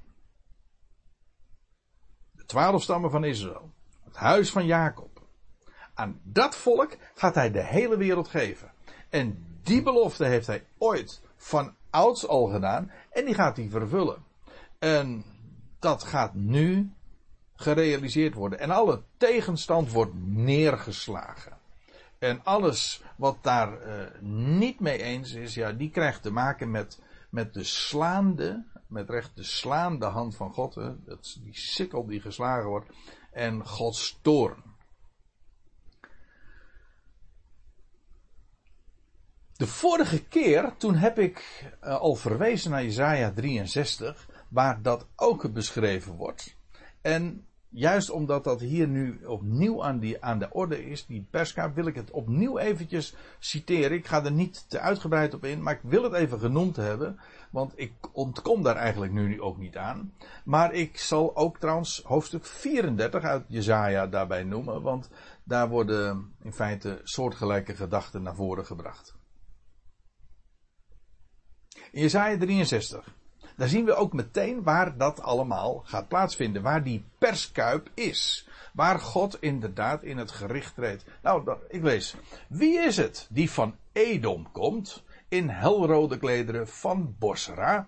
[2.31, 3.71] De twaalf stammen van Israël.
[4.03, 5.21] Het huis van Jacob.
[5.93, 8.75] Aan dat volk gaat hij de hele wereld geven.
[9.09, 12.91] En die belofte heeft hij ooit van ouds al gedaan.
[13.11, 14.23] En die gaat hij vervullen.
[14.79, 15.23] En
[15.79, 16.91] dat gaat nu
[17.55, 18.59] gerealiseerd worden.
[18.59, 21.57] En alle tegenstand wordt neergeslagen.
[22.19, 27.01] En alles wat daar uh, niet mee eens is, ja, die krijgt te maken met,
[27.29, 30.75] met de slaande, met recht de slaande hand van God.
[30.75, 32.89] Hè, dat, die sikkel die geslagen wordt.
[33.31, 34.63] En Gods toorn.
[39.57, 45.53] De vorige keer, toen heb ik uh, al verwezen naar Isaiah 63, waar dat ook
[45.53, 46.55] beschreven wordt.
[47.01, 51.85] En juist omdat dat hier nu opnieuw aan, aan de orde is, die perskaap, wil
[51.85, 53.97] ik het opnieuw eventjes citeren.
[53.97, 57.19] Ik ga er niet te uitgebreid op in, maar ik wil het even genoemd hebben.
[57.51, 60.13] Want ik ontkom daar eigenlijk nu ook niet aan.
[60.45, 64.81] Maar ik zal ook trouwens hoofdstuk 34 uit Jezaja daarbij noemen.
[64.81, 65.09] Want
[65.43, 69.16] daar worden in feite soortgelijke gedachten naar voren gebracht.
[71.91, 73.15] In Jezaja 63.
[73.57, 76.61] Daar zien we ook meteen waar dat allemaal gaat plaatsvinden.
[76.61, 78.47] Waar die perskuip is.
[78.73, 81.05] Waar God inderdaad in het gericht treedt.
[81.21, 82.15] Nou, ik lees.
[82.49, 85.03] Wie is het die van Edom komt?
[85.27, 87.87] In helrode klederen van Bosra.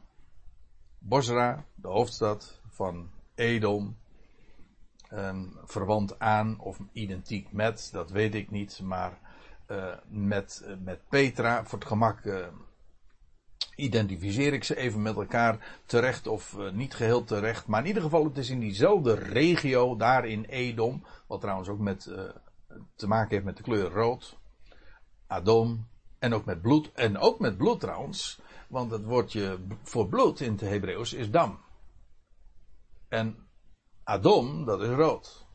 [1.00, 3.98] Bosra, de hoofdstad van Edom.
[5.66, 8.80] verwant aan of identiek met, dat weet ik niet.
[8.84, 9.20] Maar
[9.68, 12.24] uh, met, uh, met Petra, voor het gemak.
[12.24, 12.48] Uh,
[13.80, 17.68] identificeer ik ze even met elkaar terecht of uh, niet geheel terecht.
[17.68, 21.06] Maar in ieder geval, het is in diezelfde regio, daar in Edom.
[21.28, 22.22] Wat trouwens ook met, uh,
[22.96, 24.38] te maken heeft met de kleur rood.
[25.28, 25.88] Adom.
[26.20, 26.92] En ook met bloed.
[26.94, 28.42] En ook met bloed trouwens.
[28.68, 31.60] Want het woordje voor bloed in het Hebreeuws is dam.
[33.08, 33.48] En
[34.04, 35.46] Adom, dat is rood.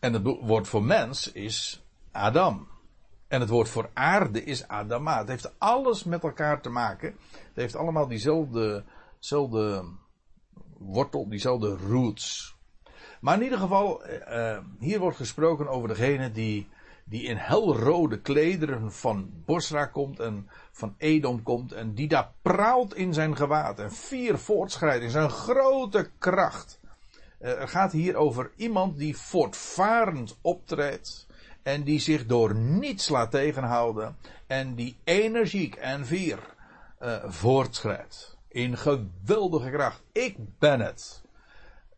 [0.00, 2.68] En het woord voor mens is Adam.
[3.28, 5.18] En het woord voor aarde is Adama.
[5.18, 7.16] Het heeft alles met elkaar te maken.
[7.32, 8.84] Het heeft allemaal diezelfde,
[10.78, 12.56] wortel, diezelfde roots.
[13.20, 16.68] Maar in ieder geval, uh, hier wordt gesproken over degene die,
[17.04, 21.72] die in helrode klederen van Bosra komt en van Edom komt.
[21.72, 26.80] En die daar praalt in zijn gewaad en vier voortschrijdt in zijn grote kracht.
[27.40, 31.26] Uh, gaat hier over iemand die voortvarend optreedt
[31.64, 36.38] en die zich door niets laat tegenhouden en die energiek en vier
[37.00, 40.02] uh, voortschrijdt in geweldige kracht.
[40.12, 41.22] Ik ben het.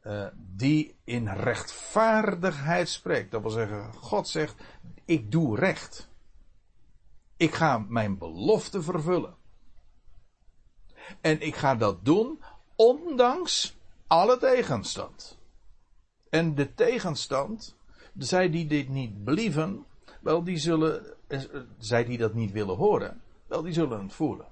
[0.03, 3.31] Uh, die in rechtvaardigheid spreekt.
[3.31, 4.55] Dat wil zeggen, God zegt,
[5.05, 6.09] ik doe recht.
[7.37, 9.37] Ik ga mijn belofte vervullen.
[11.21, 12.43] En ik ga dat doen
[12.77, 15.39] ondanks alle tegenstand.
[16.31, 17.77] En de tegenstand
[18.19, 19.85] zij die dit niet believen,
[20.21, 21.41] wel die zullen, eh,
[21.79, 24.47] zij die dat niet willen horen, wel die zullen het voelen.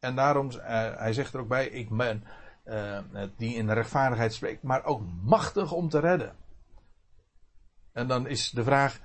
[0.00, 0.60] En daarom, uh,
[0.96, 2.24] hij zegt er ook bij, ik ben
[2.64, 2.98] uh,
[3.36, 6.36] die in rechtvaardigheid spreekt, maar ook machtig om te redden.
[7.92, 9.00] En dan is de vraag,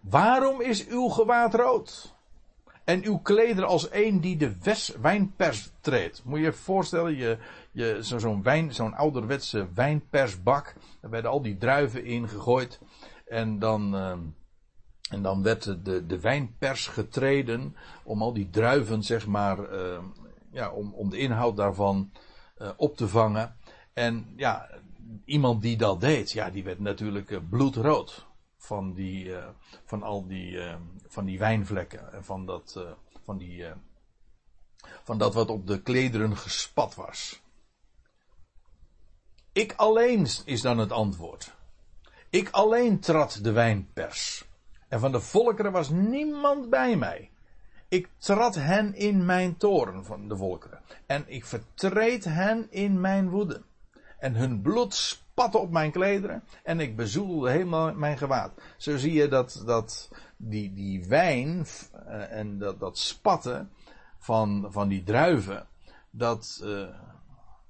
[0.00, 2.14] waarom is uw gewaad rood?
[2.84, 4.54] En uw klederen als een die de
[5.00, 6.24] wijnpers treedt.
[6.24, 7.38] Moet je je voorstellen, je,
[8.00, 10.74] zo'n wijn, zo'n ouderwetse wijnpersbak.
[11.00, 12.80] Daar werden al die druiven in gegooid.
[13.26, 14.10] En dan, uh,
[15.10, 19.98] en dan werd de, de wijnpers getreden om al die druiven, zeg maar, uh,
[20.50, 22.12] ja, om, om de inhoud daarvan
[22.58, 23.56] uh, op te vangen.
[23.92, 24.68] En ja,
[25.24, 28.26] iemand die dat deed, ja, die werd natuurlijk bloedrood
[28.58, 29.34] van die,
[29.84, 30.58] van al die,
[31.06, 32.86] van die wijnvlekken en van dat,
[33.24, 33.64] van die,
[35.04, 37.40] van dat wat op de klederen gespat was.
[39.56, 41.54] Ik alleen is dan het antwoord.
[42.30, 44.44] Ik alleen trad de wijnpers.
[44.88, 47.30] En van de volkeren was niemand bij mij.
[47.88, 50.80] Ik trad hen in mijn toren van de volkeren.
[51.06, 53.62] En ik vertreed hen in mijn woede.
[54.18, 56.42] En hun bloed spatte op mijn klederen.
[56.62, 58.52] En ik bezoedelde helemaal mijn gewaad.
[58.76, 61.66] Zo zie je dat, dat die, die wijn
[62.08, 63.70] uh, en dat, dat spatten
[64.18, 65.66] van, van die druiven.
[66.10, 66.88] Dat uh,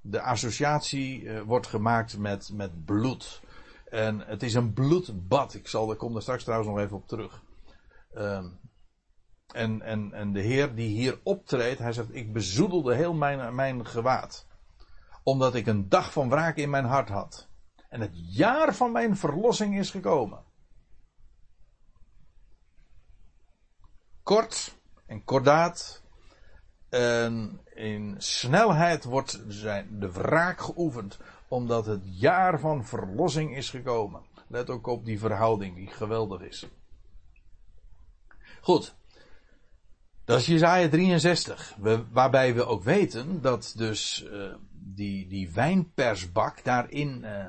[0.09, 3.41] de associatie uh, wordt gemaakt met, met bloed.
[3.89, 5.53] En het is een bloedbad.
[5.53, 7.43] Ik zal, ik kom daar straks trouwens nog even op terug.
[8.13, 8.59] Um,
[9.53, 13.85] en, en, en de Heer die hier optreedt, hij zegt: Ik bezoedelde heel mijn, mijn
[13.85, 14.47] gewaad.
[15.23, 17.47] Omdat ik een dag van wraak in mijn hart had.
[17.89, 20.43] En het jaar van mijn verlossing is gekomen.
[24.23, 26.05] Kort en kordaat.
[26.89, 31.17] En in snelheid wordt zijn, de wraak geoefend
[31.47, 34.21] omdat het jaar van verlossing is gekomen.
[34.47, 36.67] Let ook op die verhouding die geweldig is.
[38.61, 38.95] Goed.
[40.25, 41.75] Dat is Jezaja 63.
[42.11, 47.45] waarbij we ook weten dat dus uh, die, die wijnpersbak daar in, uh,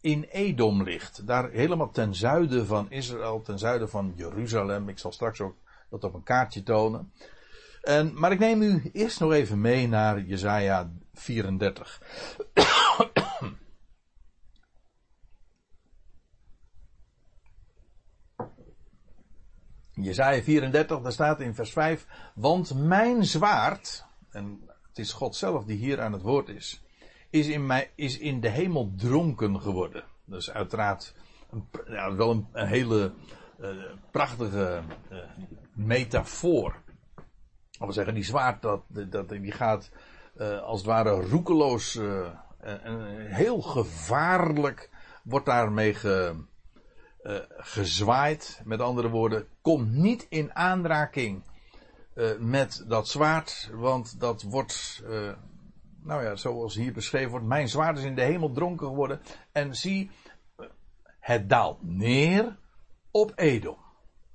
[0.00, 1.26] in Edom ligt.
[1.26, 4.88] Daar helemaal ten zuiden van Israël, ten zuiden van Jeruzalem.
[4.88, 5.56] Ik zal straks ook
[5.90, 7.12] dat op een kaartje tonen.
[7.86, 12.02] En, maar ik neem u eerst nog even mee naar Jezaja 34.
[19.92, 25.64] Jezaja 34, daar staat in vers 5, want mijn zwaard, en het is God zelf
[25.64, 26.82] die hier aan het woord is,
[27.30, 30.04] is in, mij, is in de hemel dronken geworden.
[30.24, 31.14] Dat is uiteraard
[31.50, 33.12] een, ja, wel een, een hele
[33.60, 33.68] uh,
[34.10, 34.82] prachtige
[35.12, 35.18] uh,
[35.72, 36.84] metafoor.
[37.78, 39.90] Dat we zeggen, die zwaard dat, dat, die gaat
[40.36, 42.00] uh, als het ware roekeloos
[42.60, 44.90] en heel gevaarlijk
[45.22, 46.44] wordt daarmee ge,
[47.56, 48.60] gezwaaid.
[48.64, 51.42] Met andere woorden, kom niet in aanraking
[52.38, 55.02] met dat zwaard, want dat wordt
[56.06, 59.20] nou ja, zoals hier beschreven wordt, mijn zwaard is in de hemel dronken geworden.
[59.52, 60.10] En zie,
[61.20, 62.56] het daalt neer
[63.10, 63.85] op Edom.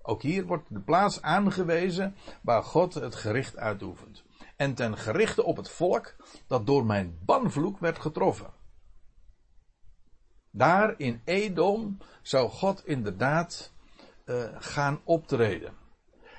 [0.02, 4.24] Ook hier wordt de plaats aangewezen waar God het gericht uitoefent.
[4.56, 6.16] En ten gerichte op het volk
[6.47, 8.54] dat door mijn banvloek werd getroffen.
[10.52, 13.74] Daar in Edom zou God inderdaad
[14.26, 15.74] uh, gaan optreden.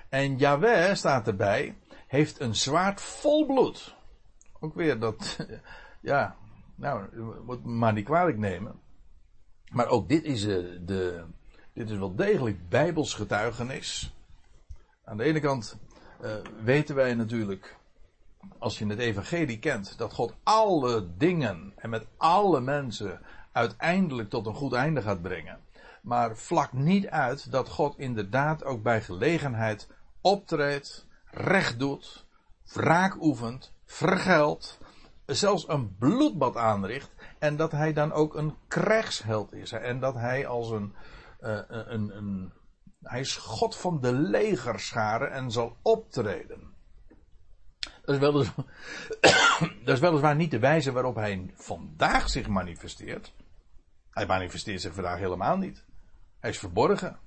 [0.08, 3.96] En Yahweh staat erbij, heeft een zwaard vol bloed.
[4.60, 5.46] Ook weer dat,
[6.00, 6.36] ja,
[6.74, 8.80] nou, moet me maar niet kwalijk nemen.
[9.70, 11.24] Maar ook dit is, uh, de,
[11.72, 14.14] dit is wel degelijk bijbels getuigenis.
[15.04, 15.78] Aan de ene kant
[16.22, 16.30] uh,
[16.62, 17.76] weten wij natuurlijk,
[18.58, 23.20] als je het evangelie kent, dat God alle dingen en met alle mensen
[23.52, 25.58] uiteindelijk tot een goed einde gaat brengen.
[26.02, 29.88] Maar vlak niet uit dat God inderdaad ook bij gelegenheid
[30.20, 32.26] optreedt, recht doet,
[32.72, 34.78] wraak oefent, vergeldt,
[35.26, 39.72] zelfs een bloedbad aanricht en dat hij dan ook een krijgsheld is.
[39.72, 40.94] En dat hij als een,
[41.42, 42.52] uh, een, een,
[43.02, 46.74] hij is God van de legerscharen en zal optreden.
[48.04, 48.64] Dat is, weliswaar,
[49.84, 53.32] dat is weliswaar niet de wijze waarop hij vandaag zich manifesteert.
[54.10, 55.84] Hij manifesteert zich vandaag helemaal niet.
[56.40, 57.18] Hij is verborgen.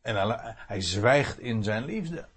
[0.00, 2.28] En hij zwijgt in zijn liefde.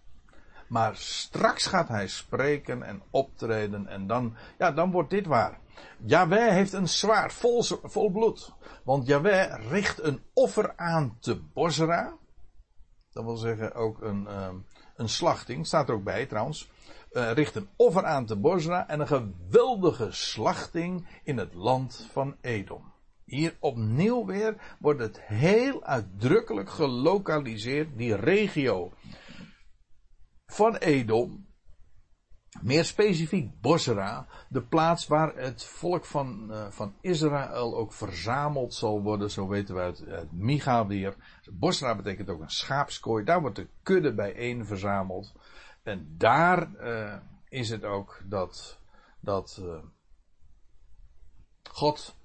[0.73, 5.59] Maar straks gaat hij spreken en optreden en dan, ja, dan wordt dit waar.
[6.05, 8.53] Yahweh heeft een zwaard vol, vol bloed.
[8.83, 12.17] Want Yahweh richt een offer aan te Bosra.
[13.11, 14.65] Dat wil zeggen ook een, um,
[14.95, 16.71] een slachting, staat er ook bij trouwens.
[17.11, 22.35] Uh, richt een offer aan te Bosra en een geweldige slachting in het land van
[22.41, 22.93] Edom.
[23.25, 28.91] Hier opnieuw weer wordt het heel uitdrukkelijk gelokaliseerd, die regio
[30.45, 31.47] van Edom,
[32.61, 39.01] meer specifiek Bosra, de plaats waar het volk van, uh, van Israël ook verzameld zal
[39.01, 41.15] worden, zo weten we uit, uit Micha weer.
[41.51, 45.33] Bosra betekent ook een schaapskooi, daar wordt de kudde bijeen verzameld.
[45.83, 47.17] En daar uh,
[47.49, 48.79] is het ook dat,
[49.19, 49.83] dat uh,
[51.69, 52.15] God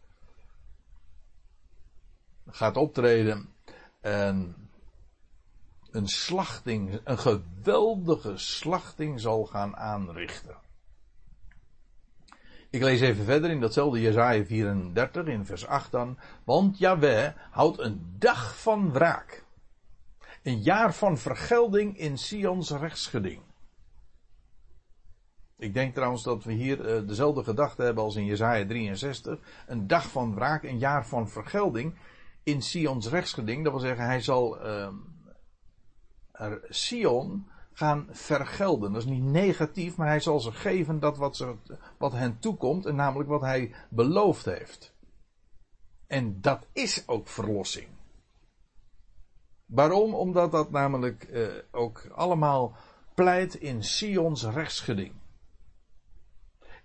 [2.47, 3.53] gaat optreden
[4.01, 4.68] en
[5.99, 10.57] een slachting, een geweldige slachting zal gaan aanrichten.
[12.71, 16.19] Ik lees even verder in datzelfde Jezaja 34 in vers 8 dan.
[16.45, 19.45] Want Yahweh houdt een dag van wraak.
[20.43, 23.41] Een jaar van vergelding in Sions rechtsgeding.
[25.57, 29.39] Ik denk trouwens dat we hier uh, dezelfde gedachte hebben als in Jezaja 63.
[29.67, 31.95] Een dag van wraak, een jaar van vergelding
[32.43, 33.65] in Sions rechtsgeding.
[33.65, 34.67] Dat wil zeggen, hij zal...
[34.67, 34.89] Uh,
[36.69, 38.93] Sion gaan vergelden.
[38.93, 41.55] Dat is niet negatief, maar hij zal ze geven dat wat, ze,
[41.99, 44.97] wat hen toekomt, en namelijk wat hij beloofd heeft.
[46.07, 47.89] En dat is ook verlossing.
[49.67, 50.15] Waarom?
[50.15, 52.77] Omdat dat namelijk eh, ook allemaal
[53.15, 55.13] pleit in Sions rechtsgeding.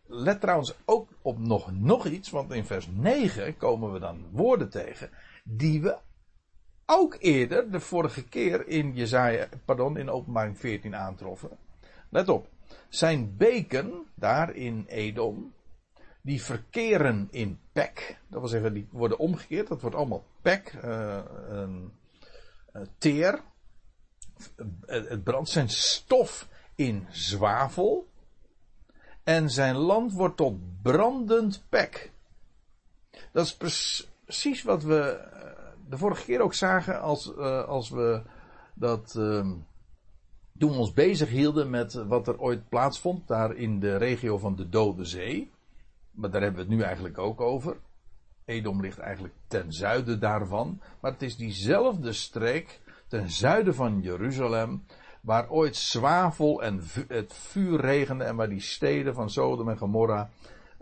[0.06, 4.70] Let trouwens ook op nog, nog iets, want in vers 9 komen we dan woorden
[4.70, 5.10] tegen
[5.44, 5.98] die we
[6.94, 11.50] ook eerder, de vorige keer in Jezaja, pardon, in openbaring 14 aantroffen.
[12.10, 12.48] Let op.
[12.90, 15.54] Zijn beken, daar in Edom,
[16.22, 18.20] die verkeren in pek.
[18.28, 19.68] Dat wil zeggen, die worden omgekeerd.
[19.68, 21.20] Dat wordt allemaal pek, uh,
[22.98, 23.42] teer.
[24.86, 28.08] Het brandt zijn stof in zwavel.
[29.24, 32.12] En zijn land wordt tot brandend pek.
[33.32, 35.32] Dat is precies wat we
[35.90, 38.22] de vorige keer ook zagen als, uh, als we
[38.74, 39.16] dat.
[39.18, 39.52] Uh,
[40.58, 44.56] toen we ons bezig hielden met wat er ooit plaatsvond, daar in de regio van
[44.56, 45.52] de Dode Zee.
[46.12, 47.78] Maar daar hebben we het nu eigenlijk ook over.
[48.46, 50.82] Edom ligt eigenlijk ten zuiden daarvan.
[51.00, 54.86] Maar het is diezelfde streek ten zuiden van Jeruzalem.
[55.22, 58.24] Waar ooit zwavel en het vuur regende.
[58.24, 60.30] En waar die steden van Sodom en Gomorra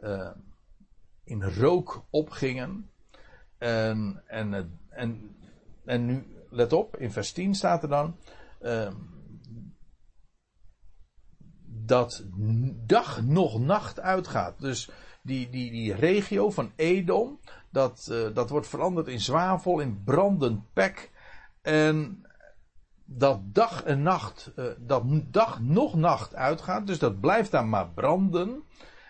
[0.04, 0.30] uh,
[1.24, 2.90] in rook opgingen.
[3.58, 5.36] En, en, en,
[5.86, 8.16] en nu, let op, in vers 10 staat er dan.
[8.62, 8.92] Uh,
[11.66, 12.26] dat
[12.86, 14.60] dag nog nacht uitgaat.
[14.60, 14.90] Dus
[15.24, 17.40] die, die, die regio van Edom,
[17.70, 21.12] dat, uh, dat wordt veranderd in zwavel, in brandend pek.
[21.62, 22.26] En
[23.06, 27.90] dat dag en nacht, uh, dat dag nog nacht uitgaat, dus dat blijft daar maar
[27.90, 28.64] branden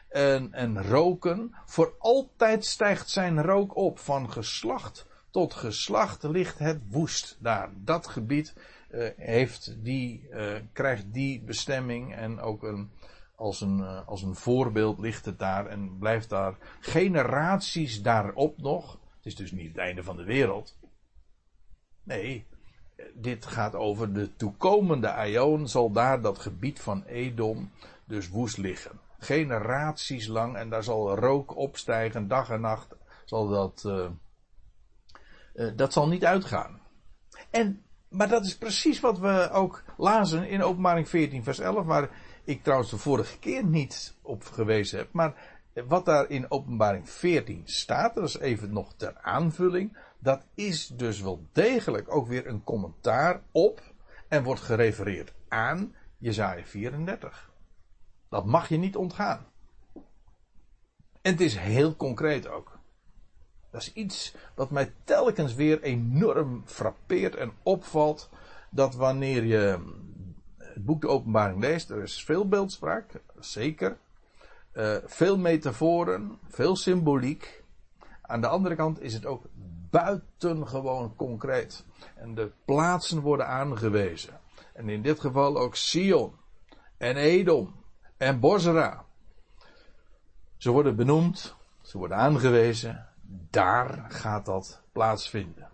[0.09, 1.55] en, en roken.
[1.65, 3.99] Voor altijd stijgt zijn rook op.
[3.99, 7.69] Van geslacht tot geslacht ligt het woest daar.
[7.75, 8.53] Dat gebied
[8.91, 12.89] uh, heeft die, uh, krijgt die bestemming en ook een,
[13.35, 18.91] als, een, uh, als een voorbeeld ligt het daar en blijft daar generaties daarop nog.
[18.91, 20.77] Het is dus niet het einde van de wereld.
[22.03, 22.45] Nee,
[23.13, 27.71] dit gaat over de toekomende Aion zal daar dat gebied van Edom
[28.05, 30.55] dus woest liggen generaties lang.
[30.55, 33.85] En daar zal rook opstijgen, dag en nacht zal dat.
[35.53, 36.81] Uh, dat zal niet uitgaan.
[37.49, 42.09] En, maar dat is precies wat we ook lazen in Openbaring 14, vers 11, waar
[42.43, 45.11] ik trouwens de vorige keer niet op gewezen heb.
[45.11, 49.97] Maar wat daar in Openbaring 14 staat, dat is even nog ter aanvulling.
[50.19, 53.81] Dat is dus wel degelijk ook weer een commentaar op
[54.27, 57.51] en wordt gerefereerd aan Jezaja 34.
[58.29, 59.45] Dat mag je niet ontgaan.
[61.21, 62.70] En het is heel concreet ook.
[63.71, 68.29] Dat is iets wat mij telkens weer enorm frappeert en opvalt.
[68.69, 69.79] Dat wanneer je
[70.57, 73.97] het boek De Openbaring leest, er is veel beeldspraak, zeker.
[74.73, 77.63] Uh, veel metaforen, veel symboliek.
[78.21, 79.43] Aan de andere kant is het ook
[79.89, 81.85] buitengewoon concreet.
[82.15, 84.39] En de plaatsen worden aangewezen.
[84.73, 86.33] En in dit geval ook Sion
[86.97, 87.75] en Edom
[88.17, 89.05] en Bosra.
[90.57, 93.10] Ze worden benoemd, ze worden aangewezen.
[93.49, 95.69] Daar gaat dat plaatsvinden.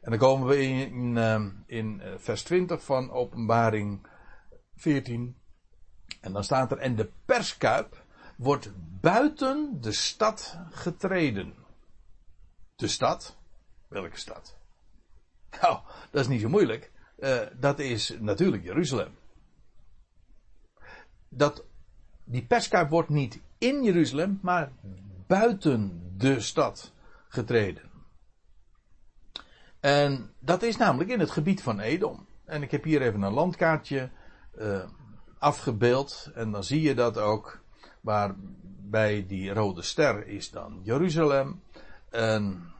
[0.00, 4.06] En dan komen we in, ehm, in eh, vers 20 van Openbaring
[4.74, 5.36] 14.
[6.20, 8.04] En dan staat er: En de perskuip
[8.36, 8.70] wordt
[9.00, 11.54] buiten de stad getreden.
[12.76, 13.36] De stad?
[13.88, 14.56] Welke stad?
[15.60, 15.80] Nou,
[16.10, 16.92] dat is niet zo moeilijk.
[17.18, 19.14] Uh, dat is natuurlijk Jeruzalem
[21.36, 21.64] dat
[22.24, 24.72] die perskuip wordt niet in Jeruzalem, maar
[25.26, 26.92] buiten de stad
[27.28, 27.90] getreden.
[29.80, 32.26] En dat is namelijk in het gebied van Edom.
[32.44, 34.10] En ik heb hier even een landkaartje
[34.58, 34.84] uh,
[35.38, 36.30] afgebeeld.
[36.34, 37.64] En dan zie je dat ook.
[38.00, 38.34] Waar
[38.80, 41.62] bij die rode ster is dan Jeruzalem.
[42.10, 42.72] En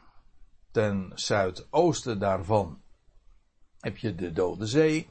[0.70, 2.80] ten zuidoosten daarvan
[3.80, 5.08] heb je de Dode Zee.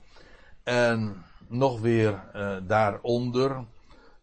[0.63, 3.65] En nog weer uh, daaronder,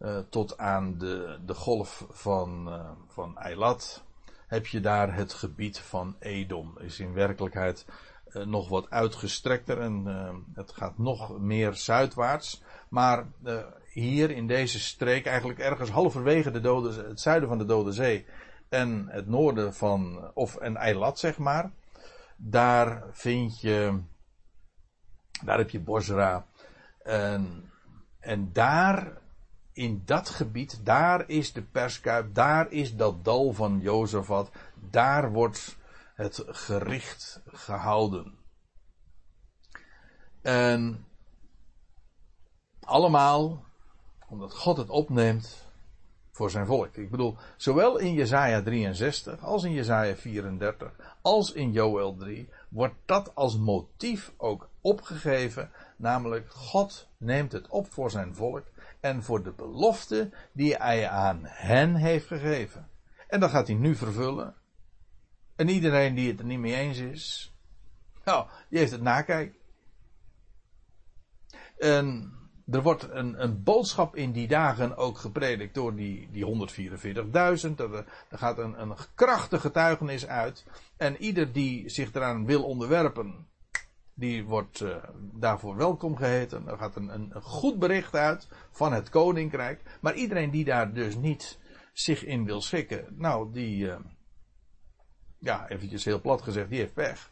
[0.02, 4.04] uh, tot aan de, de golf van, uh, van Eilat,
[4.46, 6.78] heb je daar het gebied van Edom.
[6.78, 7.86] Is in werkelijkheid
[8.44, 10.06] nog wat uitgestrekter en
[10.54, 12.62] het gaat nog meer zuidwaarts.
[12.88, 13.26] Maar
[13.92, 18.26] hier in deze streek, eigenlijk ergens halverwege de dode, het zuiden van de Dode Zee
[18.68, 21.70] en het noorden van, of en Eilat zeg maar,
[22.36, 24.00] daar vind je,
[25.44, 26.46] daar heb je Bosra,
[27.02, 27.70] en,
[28.20, 29.20] en daar,
[29.72, 34.50] in dat gebied, daar is de perskuip, daar is dat dal van Jozefat,
[34.90, 35.76] daar wordt
[36.14, 38.34] het gericht gehouden.
[40.42, 41.06] En
[42.80, 43.64] allemaal
[44.28, 45.70] omdat God het opneemt
[46.30, 46.96] voor zijn volk.
[46.96, 52.94] Ik bedoel, zowel in Jesaja 63 als in Jesaja 34 als in Joel 3 wordt
[53.04, 55.70] dat als motief ook opgegeven
[56.02, 58.64] Namelijk, God neemt het op voor zijn volk
[59.02, 62.88] en voor de belofte die hij aan hen heeft gegeven.
[63.28, 64.54] En dat gaat hij nu vervullen.
[65.56, 67.54] En iedereen die het er niet mee eens is,
[68.24, 69.60] nou, die heeft het nakijken.
[71.78, 72.32] En
[72.70, 77.76] er wordt een, een, boodschap in die dagen ook gepredikt door die, die 144.000.
[77.76, 77.94] Er,
[78.28, 80.64] er gaat een, een krachtige getuigenis uit.
[80.96, 83.46] En ieder die zich eraan wil onderwerpen,
[84.22, 84.96] die wordt uh,
[85.32, 86.68] daarvoor welkom geheten.
[86.68, 89.82] Er gaat een, een, goed bericht uit van het koninkrijk.
[90.00, 91.58] Maar iedereen die daar dus niet
[91.92, 93.96] zich in wil schikken, nou, die, uh,
[95.38, 97.30] ja, eventjes heel plat gezegd, die heeft pech.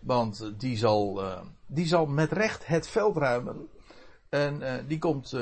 [0.00, 1.22] Want die zal,
[1.66, 3.68] die zal met recht het veld ruimen.
[4.28, 5.36] En die komt,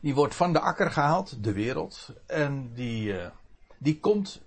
[0.00, 2.12] die wordt van de akker gehaald, de wereld.
[2.26, 3.14] En die,
[3.78, 4.42] die komt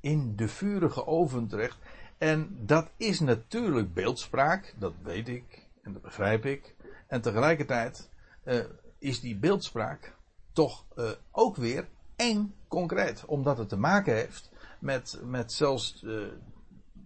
[0.00, 1.78] in de vurige oven terecht.
[2.18, 6.74] En dat is natuurlijk beeldspraak, dat weet ik en dat begrijp ik.
[7.06, 8.10] En tegelijkertijd
[8.44, 8.64] uh,
[8.98, 10.16] is die beeldspraak
[10.52, 16.26] toch uh, ook weer eng concreet, omdat het te maken heeft met, met zelfs uh,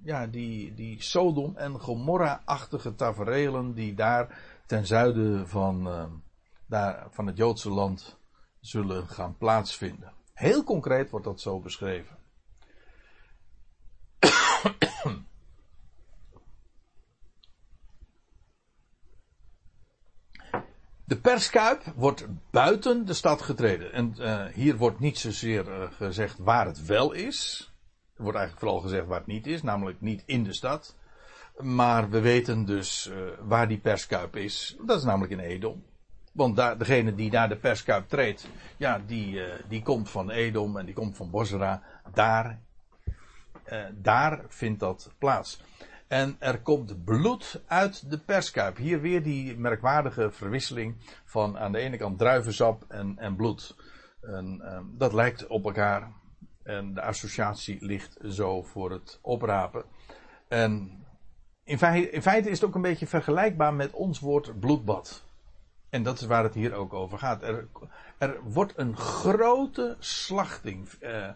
[0.03, 5.89] ja, die, die Sodom en Gomorra-achtige taferelen die daar ten zuiden van,
[6.67, 8.19] daar, van het Joodse land
[8.61, 10.13] zullen gaan plaatsvinden.
[10.35, 12.17] Heel concreet wordt dat zo beschreven.
[21.05, 23.93] De perskuip wordt buiten de stad getreden.
[23.93, 27.71] En uh, hier wordt niet zozeer uh, gezegd waar het wel is.
[28.17, 30.97] Er wordt eigenlijk vooral gezegd waar het niet is, namelijk niet in de stad.
[31.59, 34.77] Maar we weten dus uh, waar die perskuip is.
[34.85, 35.85] Dat is namelijk in Edom.
[36.33, 40.85] Want daar, degene die naar de perskuip treedt, ja, die, die komt van Edom en
[40.85, 41.83] die komt van Bosra.
[42.15, 42.59] Daar,
[43.93, 45.61] daar vindt dat plaats.
[46.13, 48.77] En er komt bloed uit de perskuip.
[48.77, 53.77] Hier weer die merkwaardige verwisseling van aan de ene kant druivensap en, en bloed.
[54.21, 56.13] En, um, dat lijkt op elkaar.
[56.63, 59.85] En de associatie ligt zo voor het oprapen.
[60.49, 61.05] En
[61.65, 61.79] in
[62.13, 65.25] in feite is het ook een beetje vergelijkbaar met ons woord bloedbad.
[65.91, 67.43] En dat is waar het hier ook over gaat.
[67.43, 67.69] Er,
[68.19, 71.29] er wordt een grote slachting eh,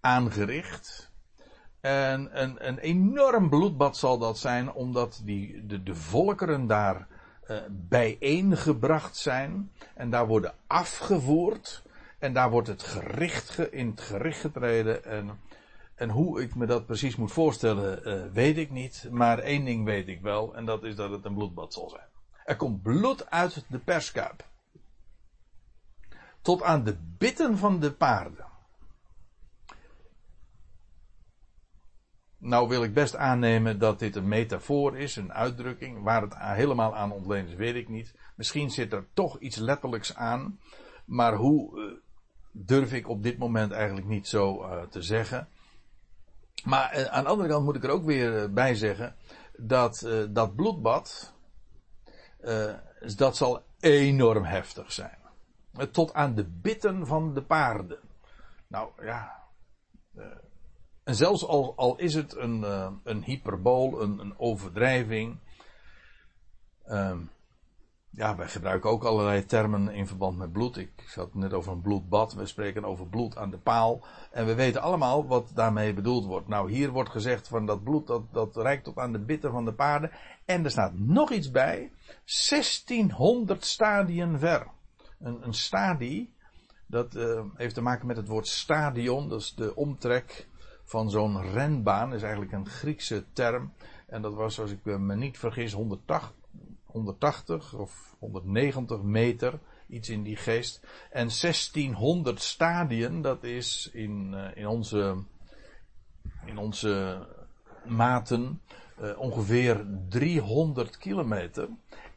[0.00, 1.07] aangericht.
[1.88, 7.06] En een, een enorm bloedbad zal dat zijn, omdat die, de, volkeren daar
[7.50, 9.72] uh, bijeengebracht zijn.
[9.94, 11.82] En daar worden afgevoerd.
[12.18, 15.04] En daar wordt het gericht ge, in het gericht getreden.
[15.04, 15.40] En,
[15.94, 19.08] en hoe ik me dat precies moet voorstellen, uh, weet ik niet.
[19.10, 22.08] Maar één ding weet ik wel, en dat is dat het een bloedbad zal zijn.
[22.44, 24.44] Er komt bloed uit de perskuip.
[26.42, 28.47] Tot aan de bitten van de paarden.
[32.38, 36.02] Nou wil ik best aannemen dat dit een metafoor is, een uitdrukking.
[36.02, 38.14] Waar het helemaal aan ontleend is, weet ik niet.
[38.36, 40.60] Misschien zit er toch iets letterlijks aan.
[41.04, 41.92] Maar hoe uh,
[42.52, 45.48] durf ik op dit moment eigenlijk niet zo uh, te zeggen.
[46.64, 49.16] Maar uh, aan de andere kant moet ik er ook weer bij zeggen
[49.56, 51.34] dat dat bloedbad,
[53.16, 55.18] dat zal enorm heftig zijn.
[55.90, 57.98] Tot aan de bitten van de paarden.
[58.66, 59.48] Nou ja,
[61.08, 65.38] en zelfs al, al is het een, uh, een hyperbool, een, een overdrijving.
[66.86, 67.16] Uh,
[68.10, 70.76] ja, wij gebruiken ook allerlei termen in verband met bloed.
[70.76, 72.34] Ik had net over een bloedbad.
[72.34, 74.04] We spreken over bloed aan de paal.
[74.30, 76.48] En we weten allemaal wat daarmee bedoeld wordt.
[76.48, 79.64] Nou, hier wordt gezegd van dat bloed dat, dat reikt tot aan de bitten van
[79.64, 80.10] de paarden.
[80.44, 81.92] En er staat nog iets bij.
[82.48, 84.66] 1600 stadien ver.
[85.20, 86.34] Een, een stadie,
[86.86, 89.28] dat uh, heeft te maken met het woord stadion.
[89.28, 90.46] Dat is de omtrek
[90.88, 92.14] van zo'n renbaan.
[92.14, 93.72] is eigenlijk een Griekse term.
[94.06, 96.34] En dat was, als ik me niet vergis, 180,
[96.84, 99.58] 180 of 190 meter.
[99.88, 100.86] Iets in die geest.
[101.10, 105.24] En 1600 stadien, dat is in, uh, in, onze,
[106.44, 107.26] in onze
[107.84, 108.62] maten
[109.00, 111.68] uh, ongeveer 300 kilometer.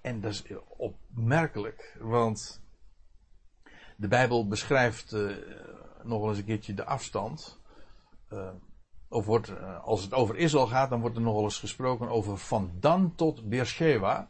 [0.02, 0.44] En dat is
[0.78, 2.62] opmerkelijk, want
[3.96, 5.36] de Bijbel beschrijft uh,
[6.04, 7.61] nog eens een keertje de afstand.
[8.34, 8.50] Uh,
[9.08, 12.38] of wordt, uh, als het over Israël gaat, dan wordt er nogal eens gesproken over
[12.38, 14.30] van Dan tot Beersheba.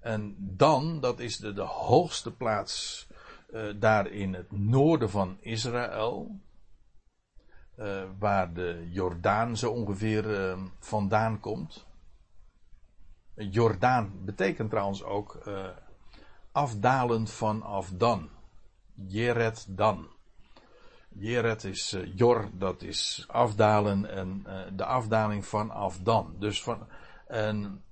[0.00, 3.06] En Dan, dat is de, de hoogste plaats
[3.50, 6.40] uh, daar in het noorden van Israël.
[8.18, 11.86] waar de Jordaan zo ongeveer vandaan komt.
[13.34, 15.38] Jordaan betekent trouwens ook
[16.52, 18.28] afdalend vanaf Dan.
[18.94, 20.08] Jeret Dan.
[21.18, 26.34] Jeret is uh, Jor, dat is afdalen en uh, de afdaling vanaf dan.
[26.38, 26.86] Dus van,
[27.26, 27.84] en,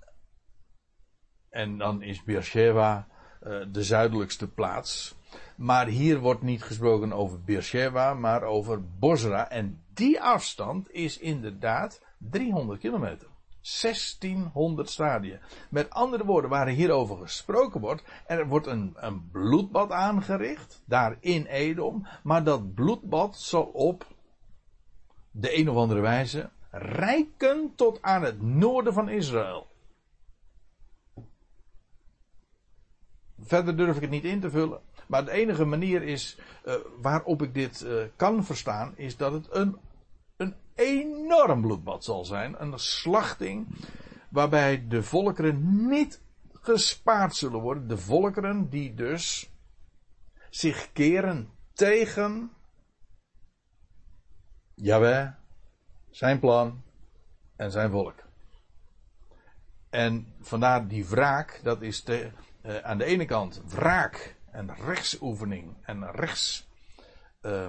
[1.49, 3.09] en dan is Beersheba
[3.43, 5.17] uh, de zuidelijkste plaats.
[5.57, 9.51] Maar hier wordt niet gesproken over Beersheba, maar over Bosra.
[9.51, 13.29] En die afstand is inderdaad 300 kilometer.
[13.81, 15.39] 1600 stadia.
[15.71, 21.47] Met andere woorden, waar hierover gesproken wordt, er wordt een, een bloedbad aangericht, daar in
[21.47, 24.07] Edom, maar dat bloedbad zal op
[25.31, 29.67] de een of andere wijze rijken tot aan het noorden van Israël.
[33.41, 34.81] Verder durf ik het niet in te vullen.
[35.07, 39.47] Maar de enige manier is uh, waarop ik dit uh, kan verstaan, is dat het
[39.51, 39.79] een
[40.75, 42.63] enorm bloedbad zal zijn.
[42.63, 43.69] Een slachting
[44.31, 46.21] waarbij de volkeren niet
[46.53, 47.89] gespaard zullen worden.
[47.89, 49.51] De volkeren die dus
[50.51, 52.51] zich keren tegen
[54.75, 55.35] Jawel,
[56.11, 56.83] zijn plan
[57.57, 58.27] en zijn volk.
[59.91, 62.31] En vandaar die wraak, dat is de,
[62.63, 66.69] uh, aan de ene kant wraak en rechtsoefening en rechts.
[67.43, 67.67] Uh,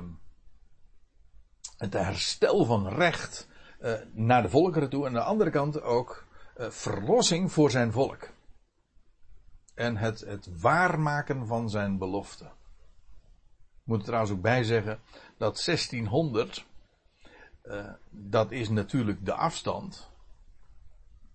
[1.79, 3.47] het herstel van recht
[3.81, 5.01] uh, naar de volkeren toe.
[5.01, 6.27] En aan de andere kant ook
[6.57, 8.29] uh, verlossing voor zijn volk.
[9.75, 12.49] En het, het waarmaken van zijn belofte.
[13.83, 14.99] moet er trouwens ook bij zeggen
[15.37, 16.65] dat 1600,
[17.63, 20.11] uh, dat is natuurlijk de afstand.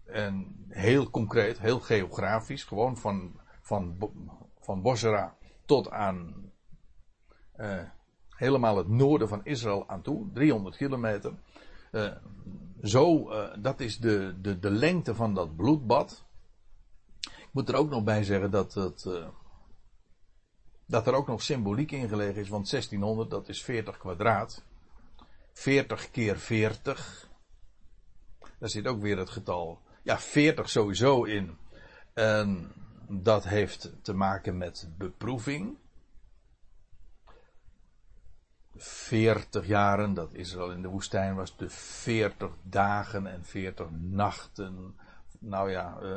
[0.04, 4.10] En heel concreet, heel geografisch, gewoon van, van,
[4.60, 6.52] van Bosra tot aan
[8.36, 11.32] helemaal het noorden van Israël aan toe, 300 kilometer.
[11.92, 12.12] Uh,
[12.82, 13.30] zo,
[13.60, 16.24] dat is de, de, de lengte van dat bloedbad.
[17.20, 19.06] Ik moet er ook nog bij zeggen dat het
[20.86, 24.64] dat er ook nog symboliek in gelegen is, want 1600 dat is 40 kwadraat.
[25.52, 27.30] 40 keer 40.
[28.58, 29.80] Daar zit ook weer het getal.
[30.02, 31.58] Ja, 40 sowieso in.
[32.14, 32.72] En
[33.08, 35.76] dat heeft te maken met beproeving.
[38.76, 44.94] 40 jaren dat Israël in de woestijn was, de 40 dagen en 40 nachten
[45.38, 46.16] nou ja, uh,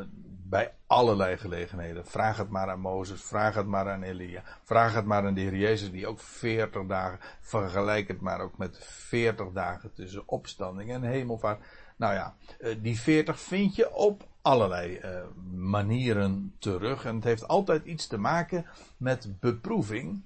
[0.50, 2.06] bij allerlei gelegenheden.
[2.06, 5.42] Vraag het maar aan Mozes, vraag het maar aan Elia, vraag het maar aan de
[5.42, 10.92] Heer Jezus, die ook 40 dagen, vergelijk het maar ook met 40 dagen tussen opstanding
[10.92, 11.64] en hemelvaart.
[11.96, 15.20] Nou ja, uh, die 40 vind je op allerlei uh,
[15.56, 17.06] manieren terug.
[17.06, 18.66] En het heeft altijd iets te maken
[18.98, 20.22] met beproeving.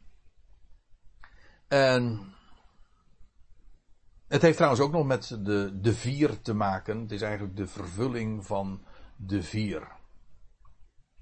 [1.71, 2.33] En
[4.27, 6.99] het heeft trouwens ook nog met de, de vier te maken.
[6.99, 8.83] Het is eigenlijk de vervulling van
[9.15, 9.87] de vier.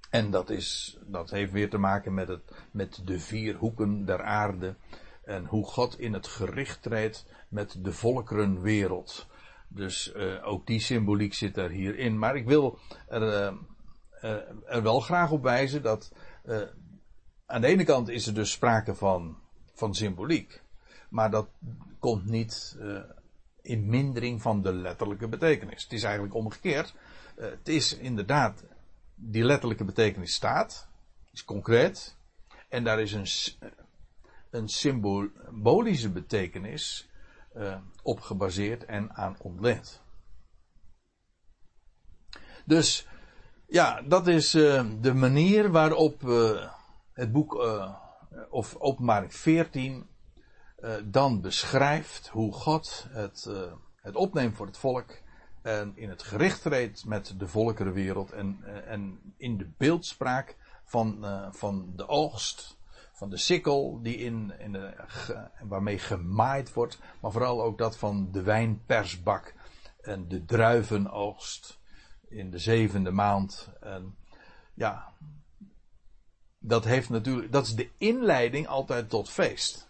[0.09, 2.41] En dat, is, dat heeft weer te maken met, het,
[2.71, 4.75] met de vier hoeken der aarde.
[5.23, 9.27] En hoe God in het gericht treedt met de volkerenwereld.
[9.67, 12.19] Dus uh, ook die symboliek zit er hierin.
[12.19, 13.57] Maar ik wil er, uh,
[14.21, 14.31] uh,
[14.65, 16.13] er wel graag op wijzen dat
[17.45, 19.37] aan de ene kant is er dus sprake van,
[19.79, 20.61] van symboliek.
[21.09, 21.47] Maar dat
[21.99, 22.77] komt niet
[23.69, 25.83] in mindering van de letterlijke betekenis.
[25.83, 26.93] Het is eigenlijk omgekeerd.
[27.35, 28.63] Eh, het is inderdaad,
[29.15, 30.87] die letterlijke betekenis staat,
[31.31, 32.17] is concreet,
[32.69, 33.27] en daar is een,
[33.59, 33.69] eh,
[34.49, 37.09] een symbolische betekenis
[37.55, 40.01] uh, op gebaseerd en aan ontleend.
[42.65, 43.07] Dus
[43.67, 46.21] ja, dat is de manier waarop
[47.13, 47.53] het boek
[48.49, 50.07] of openbaring 14
[51.03, 53.49] dan beschrijft hoe God het,
[53.95, 55.21] het opneemt voor het volk
[55.61, 61.25] en in het gericht treedt met de volkerenwereld en, eh, en in de beeldspraak van,
[61.51, 62.77] van de oogst,
[63.13, 64.93] van de sikkel die in, in de,
[65.61, 69.53] waarmee gemaaid wordt, maar vooral ook dat van de wijnpersbak
[70.01, 71.79] en de druivenoogst
[72.29, 73.69] in de zevende maand.
[73.79, 74.15] En
[74.73, 75.13] ja,
[76.59, 79.89] dat heeft natuurlijk, dat is de inleiding altijd tot feest.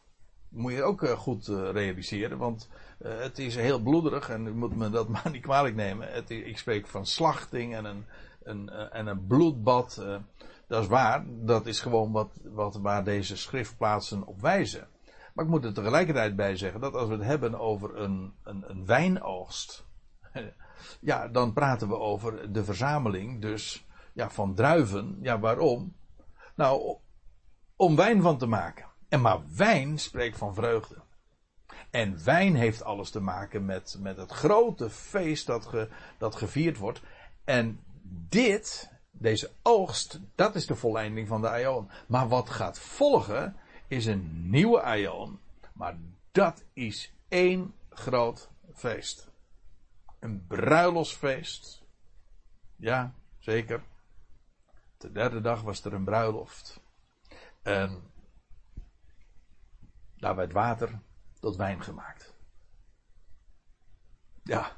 [0.50, 2.70] Moet je ook uh, goed realiseren, want
[3.02, 6.12] uh, het is heel bloederig en u moet me dat maar niet kwalijk nemen.
[6.12, 8.06] Het, ik spreek van slachting en een,
[8.44, 10.02] een, en een bloedbad.
[10.68, 11.26] Dat is waar.
[11.28, 14.88] Dat is gewoon wat, wat, waar deze schriftplaatsen op wijzen.
[15.34, 18.64] Maar ik moet er tegelijkertijd bij zeggen dat als we het hebben over een, een,
[18.68, 19.86] een wijnoogst.
[21.00, 25.18] ja, dan praten we over de verzameling dus ja, van druiven.
[25.22, 25.94] Ja, waarom?
[26.60, 26.98] Nou,
[27.76, 28.86] om wijn van te maken.
[29.10, 30.96] En maar wijn spreekt van vreugde.
[31.90, 36.78] En wijn heeft alles te maken met, met het grote feest dat, ge, dat gevierd
[36.78, 37.02] wordt.
[37.44, 37.84] En
[38.30, 41.90] dit, deze oogst, dat is de volleinding van de aion.
[42.08, 43.56] Maar wat gaat volgen
[43.88, 45.40] is een nieuwe aion.
[45.74, 45.98] Maar
[46.32, 49.32] dat is één groot feest.
[50.20, 51.84] Een bruiloftsfeest.
[52.76, 53.84] Ja, zeker.
[55.00, 56.82] De derde dag was er een bruiloft.
[57.62, 58.12] En
[60.18, 61.00] daar werd water
[61.40, 62.34] tot wijn gemaakt.
[64.44, 64.72] Ja,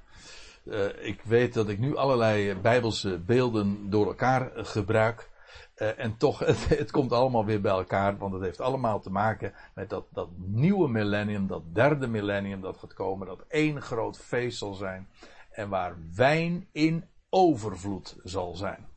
[0.63, 5.29] uh, ik weet dat ik nu allerlei bijbelse beelden door elkaar gebruik.
[5.75, 9.11] Uh, en toch, het, het, komt allemaal weer bij elkaar, want het heeft allemaal te
[9.11, 14.17] maken met dat, dat nieuwe millennium, dat derde millennium dat gaat komen, dat één groot
[14.17, 15.09] feest zal zijn.
[15.51, 18.89] En waar wijn in overvloed zal zijn.